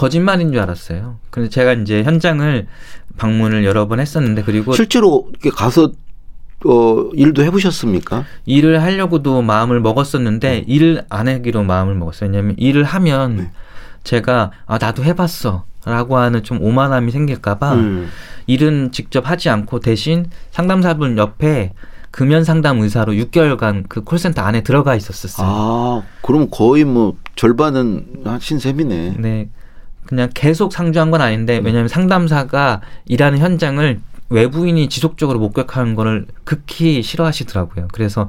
거짓말인 0.00 0.50
줄 0.50 0.60
알았어요. 0.60 1.18
그래서 1.28 1.50
제가 1.50 1.74
이제 1.74 2.02
현장을 2.02 2.66
방문을 3.18 3.64
여러 3.64 3.86
번 3.86 4.00
했었는데 4.00 4.42
그리고 4.44 4.72
실제로 4.72 5.28
이렇게 5.30 5.50
가서 5.50 5.92
어, 6.64 7.10
일도 7.12 7.42
해보셨습니까? 7.42 8.24
일을 8.46 8.82
하려고도 8.82 9.42
마음을 9.42 9.80
먹었었는데 9.80 10.50
네. 10.50 10.64
일을 10.66 11.04
안 11.10 11.28
하기로 11.28 11.64
마음을 11.64 11.94
먹었어요. 11.94 12.30
왜냐하면 12.30 12.54
일을 12.58 12.84
하면 12.84 13.36
네. 13.36 13.50
제가 14.02 14.52
아 14.66 14.78
나도 14.78 15.04
해봤어. 15.04 15.64
라고 15.84 16.18
하는 16.18 16.42
좀 16.42 16.62
오만함이 16.62 17.10
생길까봐 17.10 17.74
음. 17.74 18.08
일은 18.46 18.92
직접 18.92 19.30
하지 19.30 19.48
않고 19.48 19.80
대신 19.80 20.28
상담사분 20.50 21.16
옆에 21.16 21.72
금연 22.10 22.44
상담 22.44 22.80
의사로 22.80 23.14
6개월간 23.14 23.84
그 23.88 24.02
콜센터 24.02 24.42
안에 24.42 24.62
들어가 24.62 24.94
있었었어요. 24.94 25.46
아, 25.48 26.02
그럼 26.20 26.48
거의 26.50 26.84
뭐 26.84 27.16
절반은 27.34 28.24
하신 28.24 28.58
셈이네. 28.58 29.14
네. 29.18 29.48
그냥 30.10 30.28
계속 30.34 30.72
상주한 30.72 31.12
건 31.12 31.20
아닌데 31.20 31.60
왜냐하면 31.62 31.86
상담사가 31.86 32.80
일하는 33.06 33.38
현장을 33.38 34.00
외부인이 34.28 34.88
지속적으로 34.88 35.38
목격하는 35.38 35.94
거를 35.94 36.26
극히 36.44 37.00
싫어하시더라고요. 37.02 37.88
그래서 37.92 38.28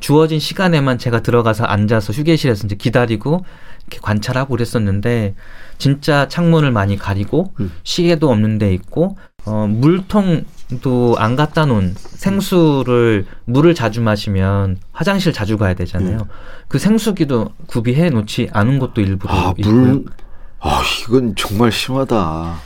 주어진 0.00 0.40
시간에만 0.40 0.98
제가 0.98 1.22
들어가서 1.22 1.64
앉아서 1.64 2.12
휴게실에서 2.12 2.66
이제 2.66 2.74
기다리고 2.74 3.44
이렇게 3.82 4.00
관찰하고 4.02 4.50
그랬었는데 4.56 5.34
진짜 5.78 6.26
창문을 6.26 6.72
많이 6.72 6.96
가리고 6.96 7.52
음. 7.60 7.70
시계도 7.84 8.28
없는 8.28 8.58
데 8.58 8.74
있고 8.74 9.16
어 9.44 9.66
물통도 9.68 11.16
안 11.16 11.36
갖다 11.36 11.64
놓은 11.66 11.94
생수를 11.96 13.26
물을 13.44 13.74
자주 13.74 14.02
마시면 14.02 14.78
화장실 14.92 15.32
자주 15.32 15.58
가야 15.58 15.74
되잖아요. 15.74 16.18
음. 16.18 16.24
그 16.68 16.78
생수기도 16.78 17.50
구비해 17.66 18.10
놓지 18.10 18.50
않은 18.52 18.80
것도 18.80 19.00
일부러 19.00 19.32
아, 19.32 19.54
있고요. 19.58 19.74
물 19.74 20.04
아, 20.60 20.82
이건 21.02 21.34
정말 21.36 21.72
심하다. 21.72 22.60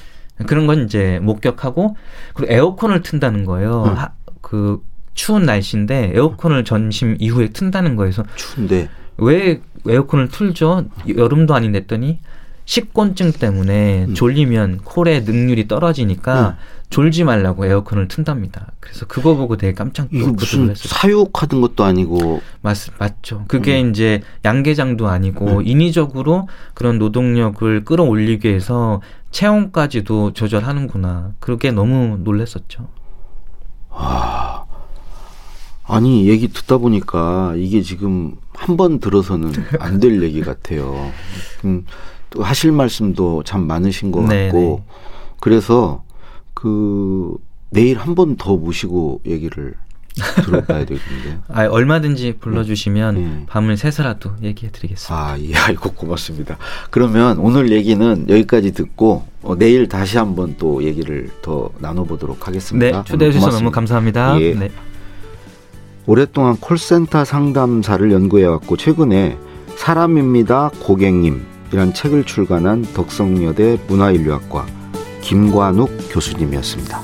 그런 0.46 0.66
건 0.66 0.84
이제 0.84 1.20
목격하고 1.22 1.96
그리고 2.34 2.52
에어컨을 2.52 3.02
튼다는 3.02 3.44
거예요. 3.44 3.84
응. 3.86 3.98
하, 3.98 4.10
그 4.40 4.82
추운 5.14 5.44
날씨인데 5.44 6.12
에어컨을 6.14 6.64
전심 6.64 7.16
이후에 7.20 7.50
튼다는 7.50 7.94
거에서 7.94 8.24
추운데 8.34 8.88
왜 9.16 9.60
에어컨을 9.88 10.28
틀죠? 10.28 10.86
여름도 11.16 11.54
아닌데 11.54 11.78
했더니 11.78 12.18
식곤증 12.64 13.32
때문에 13.32 14.06
음. 14.06 14.14
졸리면 14.14 14.78
콜의 14.78 15.22
능률이 15.22 15.68
떨어지니까 15.68 16.48
음. 16.48 16.54
졸지 16.94 17.24
말라고 17.24 17.66
에어컨을 17.66 18.06
튼답니다. 18.06 18.68
그래서 18.78 19.04
그거 19.06 19.34
보고 19.34 19.56
되게 19.56 19.72
깜짝 19.74 20.06
이거 20.12 20.28
무슨 20.30 20.70
했어요. 20.70 20.76
사육하던 20.88 21.60
것도 21.60 21.82
아니고 21.82 22.40
맞 22.62 22.76
맞죠. 23.00 23.44
그게 23.48 23.82
음. 23.82 23.90
이제 23.90 24.22
양계장도 24.44 25.08
아니고 25.08 25.58
음. 25.58 25.66
인위적으로 25.66 26.48
그런 26.72 27.00
노동력을 27.00 27.84
끌어올리기 27.84 28.46
위해서 28.48 29.00
체온까지도 29.32 30.34
조절하는구나. 30.34 31.32
그게 31.40 31.72
너무 31.72 32.16
놀랬었죠. 32.22 32.86
아, 33.90 34.64
아니 35.84 36.28
얘기 36.28 36.46
듣다 36.46 36.78
보니까 36.78 37.54
이게 37.56 37.82
지금 37.82 38.36
한 38.54 38.76
번 38.76 39.00
들어서는 39.00 39.52
안 39.80 39.98
될 39.98 40.22
얘기 40.22 40.42
같아요. 40.42 41.10
음, 41.64 41.84
또 42.30 42.44
하실 42.44 42.70
말씀도 42.70 43.42
참 43.42 43.66
많으신 43.66 44.12
것 44.12 44.20
같고 44.22 44.28
네네. 44.30 44.84
그래서 45.40 46.04
그 46.64 47.36
내일 47.70 47.98
한 47.98 48.14
번 48.14 48.36
더 48.38 48.56
모시고 48.56 49.20
얘기를 49.26 49.74
들어봐야 50.44 50.86
되겠는데. 50.86 51.38
아, 51.48 51.66
얼마든지 51.66 52.36
불러주시면 52.40 53.14
네. 53.14 53.44
밤을 53.48 53.76
새서라도 53.76 54.30
얘기해드리겠습니다. 54.42 55.14
아, 55.14 55.38
예, 55.40 55.52
아이고 55.54 55.90
고맙습니다. 55.92 56.56
그러면 56.90 57.36
오늘 57.38 57.70
얘기는 57.70 58.26
여기까지 58.30 58.72
듣고 58.72 59.24
어, 59.42 59.56
내일 59.58 59.88
다시 59.88 60.16
한번 60.16 60.54
또 60.56 60.82
얘기를 60.84 61.28
더 61.42 61.68
나눠보도록 61.80 62.48
하겠습니다. 62.48 62.98
네, 62.98 63.04
초대해 63.04 63.30
주셔서 63.30 63.58
너무 63.58 63.70
감사합니다. 63.70 64.40
예. 64.40 64.54
네. 64.54 64.70
오랫동안 66.06 66.56
콜센터 66.56 67.24
상담사를 67.26 68.10
연구해왔고 68.10 68.76
최근에 68.78 69.36
사람입니다 69.76 70.70
고객님이란 70.80 71.92
책을 71.94 72.24
출간한 72.24 72.82
덕성여대 72.94 73.80
문화인류학과 73.88 74.66
김관욱 75.24 75.90
교수님이었습니다. 76.10 77.00